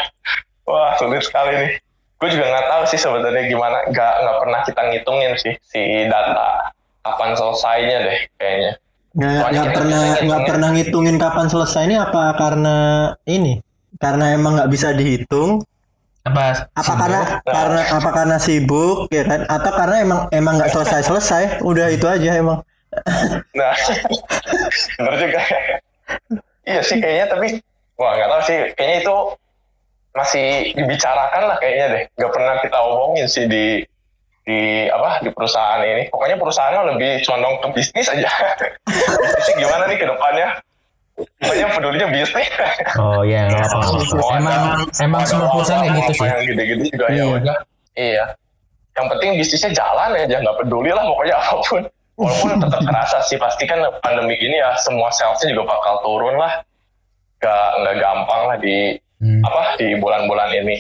Wah, 0.65 0.97
sulit 0.97 1.23
sekali 1.23 1.53
nih. 1.55 1.71
Gue 2.19 2.29
juga 2.35 2.51
nggak 2.51 2.67
tahu 2.67 2.83
sih 2.91 2.99
sebenarnya 2.99 3.45
gimana. 3.47 3.79
Nggak 3.95 4.15
nggak 4.27 4.37
pernah 4.43 4.61
kita 4.67 4.83
ngitungin 4.91 5.33
sih 5.39 5.55
si 5.71 5.83
data 6.11 6.75
kapan 7.07 7.31
selesainya 7.39 7.97
deh 8.03 8.19
kayaknya. 8.35 8.73
Nggak 9.15 9.69
pernah 9.71 10.03
nggak 10.03 10.19
ngitungin. 10.27 10.49
pernah 10.51 10.69
ngitungin 10.75 11.17
kapan 11.17 11.47
selesai 11.47 11.83
ini 11.87 11.97
apa 11.97 12.23
karena 12.35 12.77
ini? 13.31 13.63
Karena 14.03 14.35
emang 14.35 14.59
nggak 14.59 14.71
bisa 14.71 14.93
dihitung 14.93 15.63
Apa? 16.27 16.69
Apa 16.77 16.83
sibuk? 16.85 17.01
karena 17.01 17.21
karena 17.47 17.81
apa 17.89 18.11
karena 18.13 18.37
sibuk 18.37 18.99
ya 19.09 19.25
kan? 19.25 19.41
Atau 19.49 19.73
karena 19.73 19.97
emang 20.03 20.21
emang 20.35 20.55
nggak 20.61 20.75
selesai 20.75 21.01
selesai? 21.07 21.43
Udah 21.65 21.87
itu 21.89 22.05
aja 22.05 22.37
emang. 22.37 22.61
Nah, 23.57 23.73
bener 24.99 25.15
juga. 25.17 25.41
iya 26.69 26.81
sih 26.85 27.01
kayaknya 27.01 27.27
tapi 27.33 27.47
wah 27.97 28.13
nggak 28.13 28.29
tahu 28.29 28.43
sih 28.45 28.59
kayaknya 28.77 28.97
itu 29.05 29.17
masih 30.19 30.47
dibicarakan 30.75 31.43
lah 31.47 31.57
kayaknya 31.57 31.87
deh. 31.89 32.03
Nggak 32.19 32.33
pernah 32.33 32.55
kita 32.59 32.79
omongin 32.83 33.27
sih 33.27 33.47
di 33.47 33.87
di 34.43 34.59
apa 34.89 35.23
di 35.23 35.31
perusahaan 35.31 35.79
ini. 35.81 36.11
Pokoknya 36.11 36.35
perusahaannya 36.35 36.83
lebih 36.93 37.23
condong 37.23 37.55
ke 37.63 37.69
bisnis 37.73 38.09
aja. 38.09 38.27
Bisnisnya 39.23 39.55
gimana 39.57 39.83
nih 39.87 39.97
ke 39.97 40.07
depannya? 40.07 40.49
Pokoknya 41.19 41.67
pedulinya 41.75 42.09
bisnis. 42.09 42.47
Oh 42.97 43.23
iya, 43.23 43.47
nggak 43.47 43.67
apa-apa. 43.67 43.91
Oh, 44.17 44.31
Emang 44.35 44.55
ada- 44.55 45.03
emang 45.03 45.23
semua 45.23 45.51
perusahaan 45.51 45.83
kayak 45.83 45.95
gitu 45.95 46.03
apa 46.03 46.15
sih. 46.15 46.27
Yang 46.27 46.45
gede-gede 46.47 46.85
juga 46.89 47.07
ya 47.07 47.15
Iya. 47.15 47.25
udah. 47.37 47.57
Iya. 47.95 48.25
Yang 48.95 49.07
penting 49.15 49.31
bisnisnya 49.39 49.71
jalan 49.75 50.11
aja, 50.15 50.37
nggak 50.39 50.57
peduli 50.57 50.91
lah 50.91 51.05
pokoknya 51.05 51.37
apa 51.37 51.55
pun. 51.63 51.83
Walaupun 52.19 52.51
tetap 52.59 52.81
kerasa 52.83 53.19
sih, 53.23 53.39
pasti 53.39 53.63
kan 53.63 53.79
pandemi 54.03 54.35
ini 54.35 54.59
ya 54.59 54.75
semua 54.75 55.07
salesnya 55.11 55.55
juga 55.55 55.71
bakal 55.71 56.03
turun 56.03 56.35
lah. 56.35 56.63
Gak, 57.39 57.69
nggak 57.79 57.95
gampang 58.03 58.43
lah 58.51 58.57
di 58.59 58.99
Hmm. 59.19 59.43
apa 59.43 59.75
di 59.77 59.99
bulan-bulan 59.99 60.51
ini. 60.57 60.79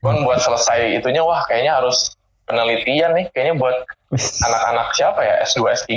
Cuman 0.00 0.24
buat 0.24 0.40
selesai 0.40 0.96
itunya 0.96 1.20
wah 1.20 1.44
kayaknya 1.44 1.76
harus 1.76 2.16
penelitian 2.44 3.12
nih. 3.12 3.26
Kayaknya 3.30 3.54
buat 3.56 3.76
anak-anak 4.40 4.88
siapa 4.92 5.20
ya 5.20 5.34
S2 5.44 5.60
S3 5.76 5.92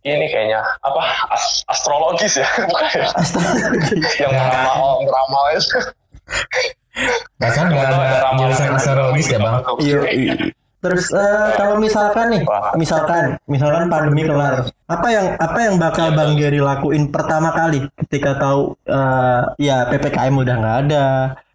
ini 0.00 0.26
kayaknya 0.26 0.64
apa 0.80 1.02
as- 1.30 1.60
astrologis 1.68 2.34
ya 2.34 2.48
bukan 2.66 2.88
ya? 2.90 3.06
yang 4.18 4.32
Ya. 4.32 4.42
ngeramal 4.42 5.04
ngeramal 5.04 5.42
itu 5.52 5.78
Bahkan 7.36 7.64
nggak 7.68 7.84
ada 7.86 8.28
jurusan 8.34 8.74
astrologis 8.74 9.26
ya 9.28 9.38
bang. 9.38 9.54
Iya. 9.78 9.98
Iya. 10.80 10.84
Terus 10.88 11.12
eh, 11.12 11.48
kalau 11.60 11.76
misalkan 11.76 12.26
nih, 12.32 12.42
misalkan 12.80 13.36
misalkan 13.44 13.92
pandemi 13.92 14.24
kelar, 14.24 14.64
apa 14.88 15.08
yang 15.12 15.26
apa 15.36 15.58
yang 15.60 15.74
bakal 15.76 16.08
Bang 16.16 16.40
Gary 16.40 16.56
lakuin 16.56 17.12
pertama 17.12 17.52
kali 17.52 17.84
ketika 18.00 18.40
tahu 18.40 18.80
eh, 18.88 19.42
ya 19.60 19.92
PPKM 19.92 20.34
udah 20.40 20.54
nggak 20.56 20.78
ada, 20.88 21.06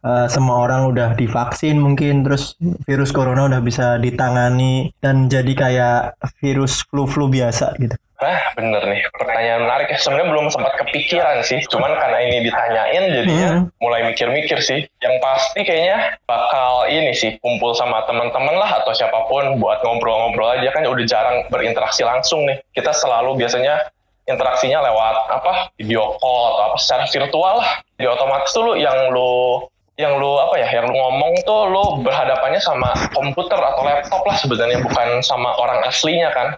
eh, 0.05 0.27
semua 0.29 0.61
orang 0.61 0.93
udah 0.93 1.17
divaksin 1.17 1.81
mungkin, 1.81 2.21
terus 2.21 2.53
virus 2.85 3.09
corona 3.09 3.49
udah 3.49 3.61
bisa 3.65 3.97
ditangani 3.97 4.93
dan 5.01 5.25
jadi 5.25 5.53
kayak 5.57 5.99
virus 6.37 6.85
flu-flu 6.85 7.25
biasa 7.25 7.73
gitu. 7.81 7.97
Ah, 8.15 8.39
bener 8.55 8.79
nih. 8.87 9.03
Pertanyaan 9.11 9.67
menarik 9.67 9.91
ya. 9.91 9.99
Sebenarnya 9.99 10.27
belum 10.31 10.47
sempat 10.47 10.79
kepikiran 10.79 11.43
sih. 11.43 11.59
Cuman 11.67 11.99
karena 11.99 12.23
ini 12.23 12.47
ditanyain 12.47 13.03
jadinya 13.11 13.49
Hmm. 13.51 13.63
mulai 13.83 14.07
mikir-mikir 14.07 14.55
sih. 14.63 14.87
Yang 15.03 15.15
pasti 15.19 15.59
kayaknya 15.61 16.15
bakal 16.23 16.87
ini 16.87 17.11
sih 17.11 17.35
kumpul 17.43 17.75
sama 17.75 18.07
teman-teman 18.07 18.55
lah 18.55 18.79
atau 18.79 18.95
siapa 18.95 19.27
pun 19.27 19.59
buat 19.59 19.83
ngobrol-ngobrol 19.83 20.55
aja 20.55 20.71
kan 20.71 20.87
udah 20.87 21.05
jarang 21.05 21.43
berinteraksi 21.51 22.07
langsung 22.07 22.47
nih. 22.47 22.63
Kita 22.71 22.95
selalu 22.95 23.35
biasanya 23.35 23.83
interaksinya 24.25 24.79
lewat 24.81 25.15
apa 25.29 25.51
video 25.75 26.15
call 26.17 26.43
atau 26.55 26.63
apa 26.71 26.77
secara 26.79 27.03
virtual 27.05 27.53
lah. 27.61 27.71
Jadi 27.99 28.07
otomatis 28.09 28.49
tuh 28.49 28.63
lu 28.63 28.73
yang 28.79 29.11
lu 29.11 29.59
yang 29.95 30.19
lu 30.19 30.35
apa 30.35 30.59
ya 30.59 30.67
yang 30.75 30.87
lu 30.87 30.95
ngomong 30.95 31.33
tuh 31.47 31.71
lu 31.71 31.83
berhadapannya 32.03 32.59
sama 32.59 32.91
komputer 33.11 33.55
atau 33.55 33.79
laptop 33.83 34.23
lah 34.27 34.35
sebenarnya 34.35 34.83
bukan 34.83 35.19
sama 35.19 35.55
orang 35.55 35.83
aslinya 35.83 36.31
kan. 36.31 36.55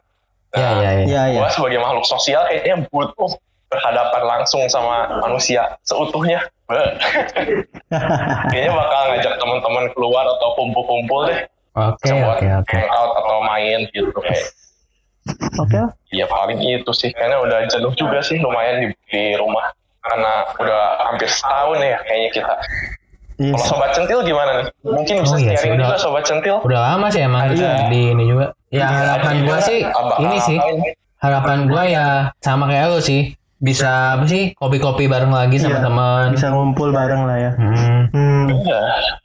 Iya 0.56 0.70
iya 0.70 0.92
iya. 0.92 1.06
Iya 1.06 1.24
iya. 1.36 1.40
Gua 1.44 1.50
sebagai 1.52 1.80
makhluk 1.84 2.06
sosial 2.08 2.42
kayaknya 2.48 2.88
butuh 2.88 3.32
berhadapan 3.68 4.24
langsung 4.24 4.64
sama 4.72 5.20
manusia 5.20 5.76
seutuhnya. 5.84 6.40
Kayaknya 8.52 8.72
bakal 8.76 9.02
ngajak 9.12 9.34
teman-teman 9.40 9.86
keluar 9.96 10.28
atau 10.28 10.50
kumpul-kumpul 10.60 11.32
deh. 11.32 11.48
Oke 11.78 12.10
buat 12.12 12.42
oke 12.42 12.48
oke. 12.64 12.76
hangout 12.76 13.12
atau 13.24 13.40
main 13.46 13.80
gitu 13.96 14.12
kayak. 14.20 14.48
Oke. 15.64 15.80
Ya 16.12 16.26
paling 16.28 16.60
itu 16.60 16.92
sih. 16.92 17.16
Karena 17.16 17.40
udah 17.40 17.72
jenuh 17.72 17.94
juga 17.96 18.20
sih 18.20 18.40
lumayan 18.44 18.84
di, 18.84 18.88
di 19.08 19.24
rumah. 19.40 19.72
Karena 20.04 20.44
udah 20.60 20.84
hampir 21.08 21.32
setahun 21.32 21.80
ya 21.80 22.00
kayaknya 22.04 22.30
kita. 22.36 22.56
Iya. 23.38 23.54
Kalau 23.54 23.66
sobat 23.68 23.92
centil 23.92 24.20
gimana 24.22 24.52
nih? 24.56 24.66
Mungkin 24.84 25.16
bisa 25.22 25.30
Oh 25.30 25.38
iya 25.38 25.54
sih, 25.54 25.58
sharing 25.60 25.78
udah. 25.78 25.88
juga 25.88 25.98
sobat 25.98 26.24
centil. 26.24 26.56
Udah 26.60 26.80
lama 26.84 27.08
sih 27.08 27.22
emang 27.22 27.42
Iya. 27.50 27.74
di 27.88 28.02
ini 28.12 28.24
juga. 28.26 28.46
Ya 28.68 28.86
harapan 28.88 29.36
gua 29.44 29.58
sih 29.60 29.80
Abang- 29.82 30.20
ini 30.20 30.38
sih. 30.40 30.58
abang- 30.58 30.96
Harapan 31.18 31.60
gua 31.66 31.82
ya 31.84 32.06
sama 32.40 32.66
kayak 32.66 32.90
lu 32.90 33.00
sih. 33.00 33.22
Bisa 33.58 34.14
apa 34.14 34.26
sih 34.26 34.54
kopi-kopi 34.54 35.06
bareng 35.06 35.30
lagi 35.30 35.58
sama 35.58 35.78
Iya, 35.78 35.82
teman. 35.82 36.28
Bisa 36.32 36.48
ngumpul 36.50 36.90
bareng 36.92 37.26
lah 37.26 37.38
ya. 37.40 37.52
Hmm. 37.54 38.06
Hmm. 38.08 38.44
Iya. 38.54 38.80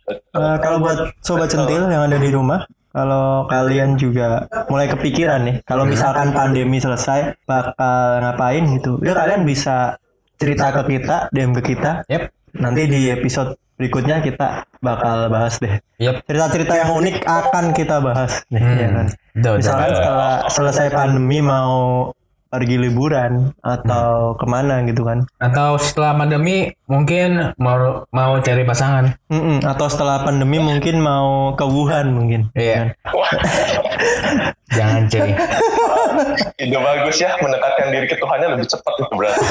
Eh, 0.09 0.57
kalau 0.59 0.79
buat 0.79 0.96
sobat 1.20 1.48
centil 1.48 1.85
yang 1.85 2.03
ada 2.03 2.16
di 2.16 2.29
rumah, 2.29 2.64
kalau 2.88 3.44
kalian 3.44 3.96
juga 3.96 4.44
mulai 4.66 4.88
kepikiran 4.88 5.40
nih, 5.42 5.57
kalau 5.62 5.85
misalkan 5.85 6.33
pandemi 6.33 6.77
selesai 6.77 7.37
bakal 7.44 7.96
ngapain 8.20 8.64
gitu, 8.70 8.96
ya 9.01 9.12
kalian 9.12 9.44
bisa 9.44 10.01
cerita 10.35 10.72
ke 10.75 10.83
kita, 10.90 11.29
DM 11.29 11.53
ke 11.55 11.62
kita. 11.66 12.05
Yep. 12.07 12.33
Nanti 12.56 12.88
di 12.88 13.08
episode 13.08 13.56
berikutnya 13.76 14.22
kita 14.22 14.68
bakal 14.78 15.26
bahas 15.32 15.58
deh. 15.58 15.80
Yep. 15.98 16.28
Cerita-cerita 16.28 16.74
yang 16.76 16.90
unik 16.94 17.16
akan 17.24 17.64
kita 17.72 17.96
bahas 17.98 18.44
nih, 18.52 18.62
Hmm. 18.62 18.78
ya 18.78 18.88
kan. 18.92 19.06
Udah. 19.34 19.52
Misalkan 19.58 19.90
setelah 19.96 20.32
selesai 20.46 20.86
pandemi 20.92 21.38
mau 21.40 22.12
pergi 22.52 22.76
liburan 22.76 23.48
atau 23.64 24.36
ke 24.36 24.44
mana 24.44 24.84
gitu 24.84 25.08
kan. 25.08 25.24
Atau 25.40 25.80
setelah 25.80 26.12
pandemi 26.12 26.68
mungkin 26.84 27.56
mau 27.56 28.04
mau 28.12 28.32
cari 28.44 28.68
pasangan. 28.68 29.16
Mm-mm. 29.32 29.64
Atau 29.64 29.88
setelah 29.88 30.20
pandemi 30.20 30.60
mungkin 30.60 31.00
mau 31.00 31.56
ke 31.56 31.64
Wuhan 31.64 32.12
mungkin. 32.12 32.52
Iya. 32.52 32.92
Wah, 33.08 33.32
Jangan 34.76 35.08
cuy. 35.08 35.32
ide 36.72 36.78
bagus 36.80 37.16
ya 37.18 37.30
mendekatkan 37.37 37.87
diri 37.88 38.06
ke 38.06 38.14
Tuhannya 38.16 38.46
lebih 38.50 38.66
cepat 38.66 38.92
itu 38.96 39.12
berarti. 39.12 39.44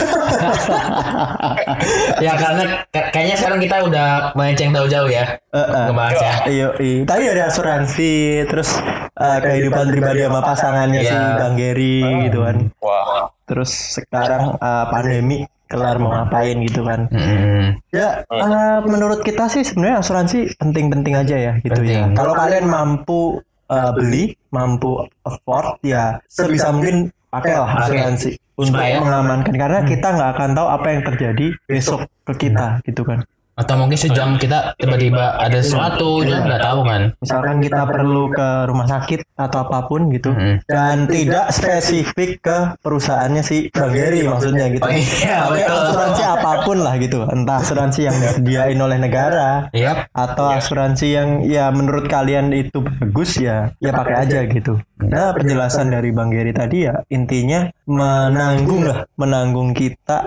ya 2.19 2.31
karena 2.35 2.61
ka- 2.87 3.07
kayaknya 3.11 3.35
sekarang 3.37 3.59
kita 3.59 3.75
udah 3.83 4.07
melenceng 4.33 4.69
jauh-jauh 4.71 5.07
ya 5.07 5.23
Eh, 5.51 5.59
eh. 5.59 5.85
ngebahas 5.85 6.17
ya. 6.17 6.33
Iya, 6.47 6.67
iya. 6.79 6.99
Tadi 7.03 7.23
ada 7.27 7.41
asuransi, 7.45 8.11
terus 8.47 8.69
eh, 9.13 9.37
kehidupan 9.39 9.85
pribadi 9.89 10.19
sama 10.23 10.39
pasangannya 10.41 10.99
Iya. 11.01 11.05
si 11.05 11.15
Bang 11.37 11.53
Gary 11.55 11.97
gitu 12.25 12.37
kan. 12.41 12.55
Wah, 12.79 13.27
Terus 13.43 13.69
sekarang 13.93 14.55
eh, 14.55 14.83
pandemi 14.87 15.35
kelar 15.67 15.95
mau 15.97 16.09
ngapain 16.13 16.55
gitu 16.61 16.81
kan. 16.81 17.05
Mm-mm. 17.07 17.77
Ya, 17.91 18.23
eh, 18.25 18.77
menurut 18.81 19.21
kita 19.21 19.45
sih 19.45 19.61
sebenarnya 19.61 19.99
asuransi 19.99 20.55
penting-penting 20.55 21.13
aja 21.15 21.35
ya 21.37 21.51
gitu 21.59 21.77
ya. 21.77 22.07
Penting. 22.07 22.15
Kalau 22.15 22.33
kalian 22.33 22.65
mampu 22.65 23.37
eh, 23.71 23.91
beli, 23.95 24.23
mampu 24.51 24.99
afford 25.23 25.79
ya 25.81 26.19
sebisa 26.27 26.69
mungkin 26.69 27.07
pakailah 27.31 27.63
Pakai. 27.65 27.81
asuransi 27.87 28.31
untuk 28.59 28.75
Supaya- 28.77 28.99
mengamankan. 28.99 29.53
Karena 29.55 29.79
kita 29.87 30.07
nggak 30.11 30.29
akan 30.35 30.49
tahu 30.51 30.67
apa 30.67 30.87
yang 30.91 31.01
terjadi 31.07 31.47
besok 31.65 31.99
ke 32.27 32.33
kita 32.37 32.83
gitu 32.83 33.07
kan. 33.07 33.23
Atau 33.61 33.77
mungkin 33.77 33.99
sejam 34.01 34.41
kita 34.41 34.73
tiba-tiba 34.73 35.37
ada 35.37 35.61
sesuatu 35.61 36.25
kita 36.25 36.41
nggak 36.41 36.61
tahu 36.65 36.79
kan. 36.81 37.01
Misalkan 37.21 37.55
kita 37.61 37.85
perlu 37.85 38.33
ke 38.33 38.49
rumah 38.65 38.89
sakit 38.89 39.21
atau 39.37 39.57
apa 39.65 39.85
pun 39.85 40.09
gitu 40.09 40.33
Mm-mm. 40.33 40.65
dan 40.65 41.05
tidak 41.05 41.53
spesifik 41.53 42.41
ke 42.41 42.57
perusahaannya 42.81 43.43
si 43.45 43.69
Bang 43.69 43.93
Gary 43.93 44.25
maksudnya 44.25 44.69
gitu. 44.73 44.81
Oh 44.81 44.93
iya, 44.93 45.45
betul. 45.49 45.77
asuransi 45.77 46.23
apa 46.25 46.51
pun 46.65 46.77
lah 46.81 46.95
gitu, 46.97 47.25
entah 47.29 47.57
asuransi 47.61 47.99
yang 48.09 48.17
disediain 48.17 48.79
oleh 48.81 48.97
negara 48.97 49.69
Yap. 49.73 50.09
atau 50.13 50.57
asuransi 50.57 51.07
yang 51.13 51.29
ya 51.45 51.69
menurut 51.69 52.09
kalian 52.09 52.53
itu 52.53 52.81
bagus 52.81 53.37
ya 53.37 53.73
ya 53.77 53.91
pakai 53.93 54.15
aja 54.25 54.39
gitu. 54.49 54.81
Nah 55.01 55.33
penjelasan 55.33 55.93
dari 55.93 56.09
Bang 56.13 56.33
Gary 56.33 56.53
tadi 56.53 56.85
ya 56.89 57.01
intinya 57.09 57.69
menanggung 57.85 58.85
lah 58.85 59.05
menanggung 59.17 59.73
kita 59.73 60.25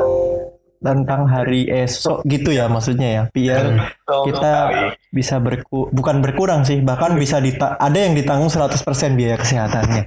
tentang 0.85 1.25
hari 1.25 1.65
esok 1.65 2.21
gitu 2.23 2.53
ya 2.53 2.69
maksudnya 2.69 3.09
ya 3.09 3.23
biar 3.33 3.65
betul 3.89 4.21
kita 4.29 4.53
bisa 5.09 5.41
berku 5.41 5.89
bukan 5.89 6.21
berkurang 6.21 6.61
sih 6.63 6.79
bahkan 6.79 7.17
bisa 7.17 7.41
dita 7.41 7.81
ada 7.81 7.97
yang 7.97 8.13
ditanggung 8.13 8.53
100% 8.53 8.85
biaya 9.17 9.41
kesehatannya. 9.41 10.05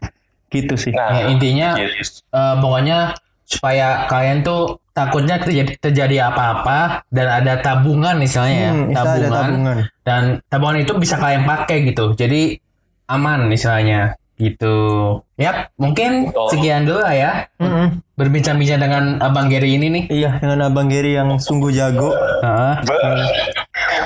Gitu 0.48 0.78
sih. 0.78 0.94
Nah, 0.96 1.12
Ya, 1.12 1.24
intinya 1.28 1.76
gitu. 1.76 2.24
eh, 2.30 2.56
pokoknya 2.56 3.18
supaya 3.44 4.06
kalian 4.06 4.44
tuh 4.44 4.80
takutnya 4.92 5.40
terjadi, 5.40 5.76
terjadi 5.82 6.32
apa-apa 6.32 7.04
dan 7.10 7.28
ada 7.32 7.60
tabungan 7.60 8.16
misalnya 8.16 8.56
ya 8.56 8.72
Hmm, 8.72 8.88
ada 8.88 9.02
tabungan, 9.04 9.32
tabungan. 9.34 9.78
dan 10.04 10.22
tabungan 10.48 10.78
itu 10.84 10.94
bisa 10.96 11.16
kalian 11.18 11.44
pakai 11.44 11.90
gitu. 11.90 12.14
Jadi 12.14 12.56
aman 13.08 13.48
misalnya 13.48 14.16
gitu 14.38 14.78
Yap, 15.36 15.70
mungkin 15.76 16.30
Betul. 16.30 16.50
sekian 16.50 16.82
dulu 16.84 16.98
lah 17.00 17.14
ya 17.14 17.32
Mm-mm. 17.58 18.02
berbincang-bincang 18.14 18.80
dengan 18.80 19.04
abang 19.20 19.46
Gary 19.48 19.76
ini 19.76 19.88
nih 19.88 20.04
iya 20.10 20.32
dengan 20.36 20.66
abang 20.66 20.88
Gary 20.88 21.14
yang 21.14 21.36
sungguh 21.36 21.70
jago 21.70 22.10
Heeh. 22.42 22.74
Be- 22.84 23.02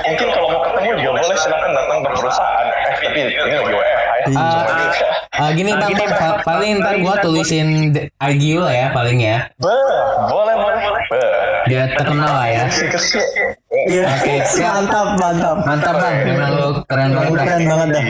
Mungkin 0.02 0.28
kalau 0.28 0.48
mau 0.50 0.60
ketemu 0.62 0.90
juga 0.98 1.10
boleh 1.16 1.36
silakan 1.38 1.70
datang 1.72 1.98
ke 1.98 2.10
perusahaan. 2.12 2.66
Eh, 2.66 2.92
tapi 2.92 3.06
ini 3.08 3.20
lagi 3.32 3.72
WFH 3.72 3.72
ya. 3.72 4.26
Iya. 4.26 4.60
Gitu. 4.68 5.04
Ah, 5.32 5.50
gini 5.50 5.70
bang, 5.72 5.92
pa- 6.12 6.38
paling 6.42 6.70
ntar 6.78 6.94
gua 6.98 7.14
tulisin 7.18 7.68
IG 8.20 8.42
lo 8.54 8.68
ya 8.68 8.92
paling 8.92 9.16
ya 9.16 9.48
Be- 9.56 9.72
boleh 10.28 10.54
boleh 10.54 10.78
boleh. 10.78 11.02
Be- 11.08 11.32
biar 11.64 11.86
terkenal 11.94 12.28
lah 12.30 12.46
ya. 12.46 12.64
Iya. 13.88 14.04
Oke, 14.12 14.34
siap. 14.44 14.72
mantap, 14.76 15.08
mantap. 15.16 15.56
Mantap 15.64 15.94
bang, 15.96 16.16
memang 16.26 16.50
lu 16.52 16.68
keren 16.84 17.10
banget. 17.10 17.32
Keren 17.38 17.62
banget 17.64 17.88
dah. 17.88 18.04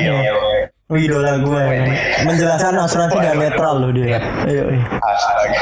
Iya, 0.93 1.01
iya. 1.01 1.13
Lu 1.13 1.21
idola 1.21 1.33
gue 1.41 1.63
ya. 1.65 1.85
Menjelaskan 2.29 2.75
asuransi 2.85 3.17
gak 3.17 3.37
netral 3.41 3.75
lu 3.81 3.89
dia. 3.97 4.21
Ayo, 4.45 4.63
ayo. 4.69 4.83
Astaga. 5.01 5.61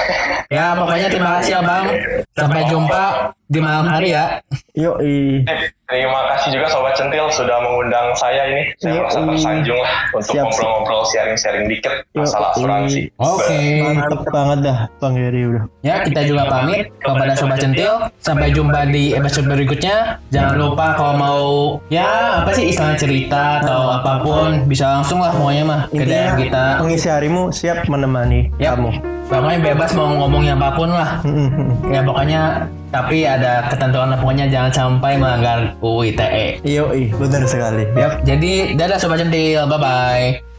Ya 0.51 0.75
pokoknya 0.75 1.09
terima 1.11 1.31
kasih 1.39 1.53
ya 1.55 1.61
bang. 1.63 1.87
Sampai 2.35 2.63
jumpa 2.67 3.05
di 3.47 3.59
malam 3.63 3.87
hari 3.87 4.09
ya. 4.15 4.43
Yo, 4.75 4.99
i. 4.99 5.47
Eh, 5.47 5.59
Terima 5.91 6.21
kasih 6.31 6.49
juga 6.55 6.67
Sobat 6.71 6.95
Centil 6.95 7.27
sudah 7.29 7.59
mengundang 7.59 8.15
saya 8.15 8.47
ini. 8.47 8.63
Saya 8.79 8.91
Iya, 8.91 9.01
merasa 9.03 9.19
iya. 9.19 9.27
tersanjung 9.27 9.81
lah 9.81 9.95
untuk 10.13 10.33
ngobrol-ngobrol, 10.37 11.03
sharing-sharing 11.05 11.65
dikit 11.67 11.95
Iya, 12.09 12.21
masalah 12.23 12.49
asuransi. 12.55 13.01
Oke. 13.19 13.61
Mantep 13.83 14.23
banget 14.31 14.59
dah 14.63 14.79
Bang 14.97 15.15
Gary 15.15 15.43
udah. 15.45 15.65
Ya 15.83 15.95
kita 16.01 16.21
juga 16.23 16.43
pamit 16.47 16.81
kepada 16.97 17.33
sobat 17.35 17.59
centil. 17.59 17.93
Sampai 18.19 18.51
jumpa 18.51 18.87
di 18.87 19.13
episode 19.13 19.47
berikutnya. 19.47 20.23
Jangan 20.31 20.55
lupa 20.57 20.87
kalau 20.95 21.15
mau 21.17 21.43
ya 21.89 22.07
apa 22.41 22.51
sih 22.53 22.71
istilah 22.71 22.95
cerita 22.95 23.59
atau 23.61 23.91
apa 23.93 24.23
pun 24.23 24.65
bisa 24.65 24.87
langsung 24.93 25.19
lah 25.19 25.33
pokoknya 25.33 25.65
mah 25.65 25.81
ke 25.89 26.03
DM 26.03 26.33
kita. 26.39 26.65
pengisi 26.79 27.07
harimu 27.07 27.51
siap 27.51 27.85
menemani 27.87 28.47
Yap. 28.57 28.79
kamu. 28.79 28.91
Pokoknya 29.27 29.59
bebas 29.65 29.91
mau 29.95 30.11
ngomongin 30.17 30.55
apa 30.55 30.69
pun 30.73 30.91
lah. 30.91 31.19
Ya 31.87 32.01
pokoknya 32.01 32.41
tapi 32.91 33.23
ada 33.23 33.71
ketentuan 33.71 34.13
pokoknya 34.19 34.51
jangan 34.51 34.73
sampai 34.75 35.15
melanggar 35.17 35.79
UU 35.79 36.11
ITE. 36.15 36.47
Yo, 36.67 36.91
i. 36.91 37.09
Benar 37.15 37.47
sekali. 37.47 37.87
Yap, 37.95 38.27
jadi 38.27 38.75
dadah 38.75 38.99
sobat 38.99 39.23
centil, 39.23 39.65
bye 39.71 39.79
bye. 39.79 40.50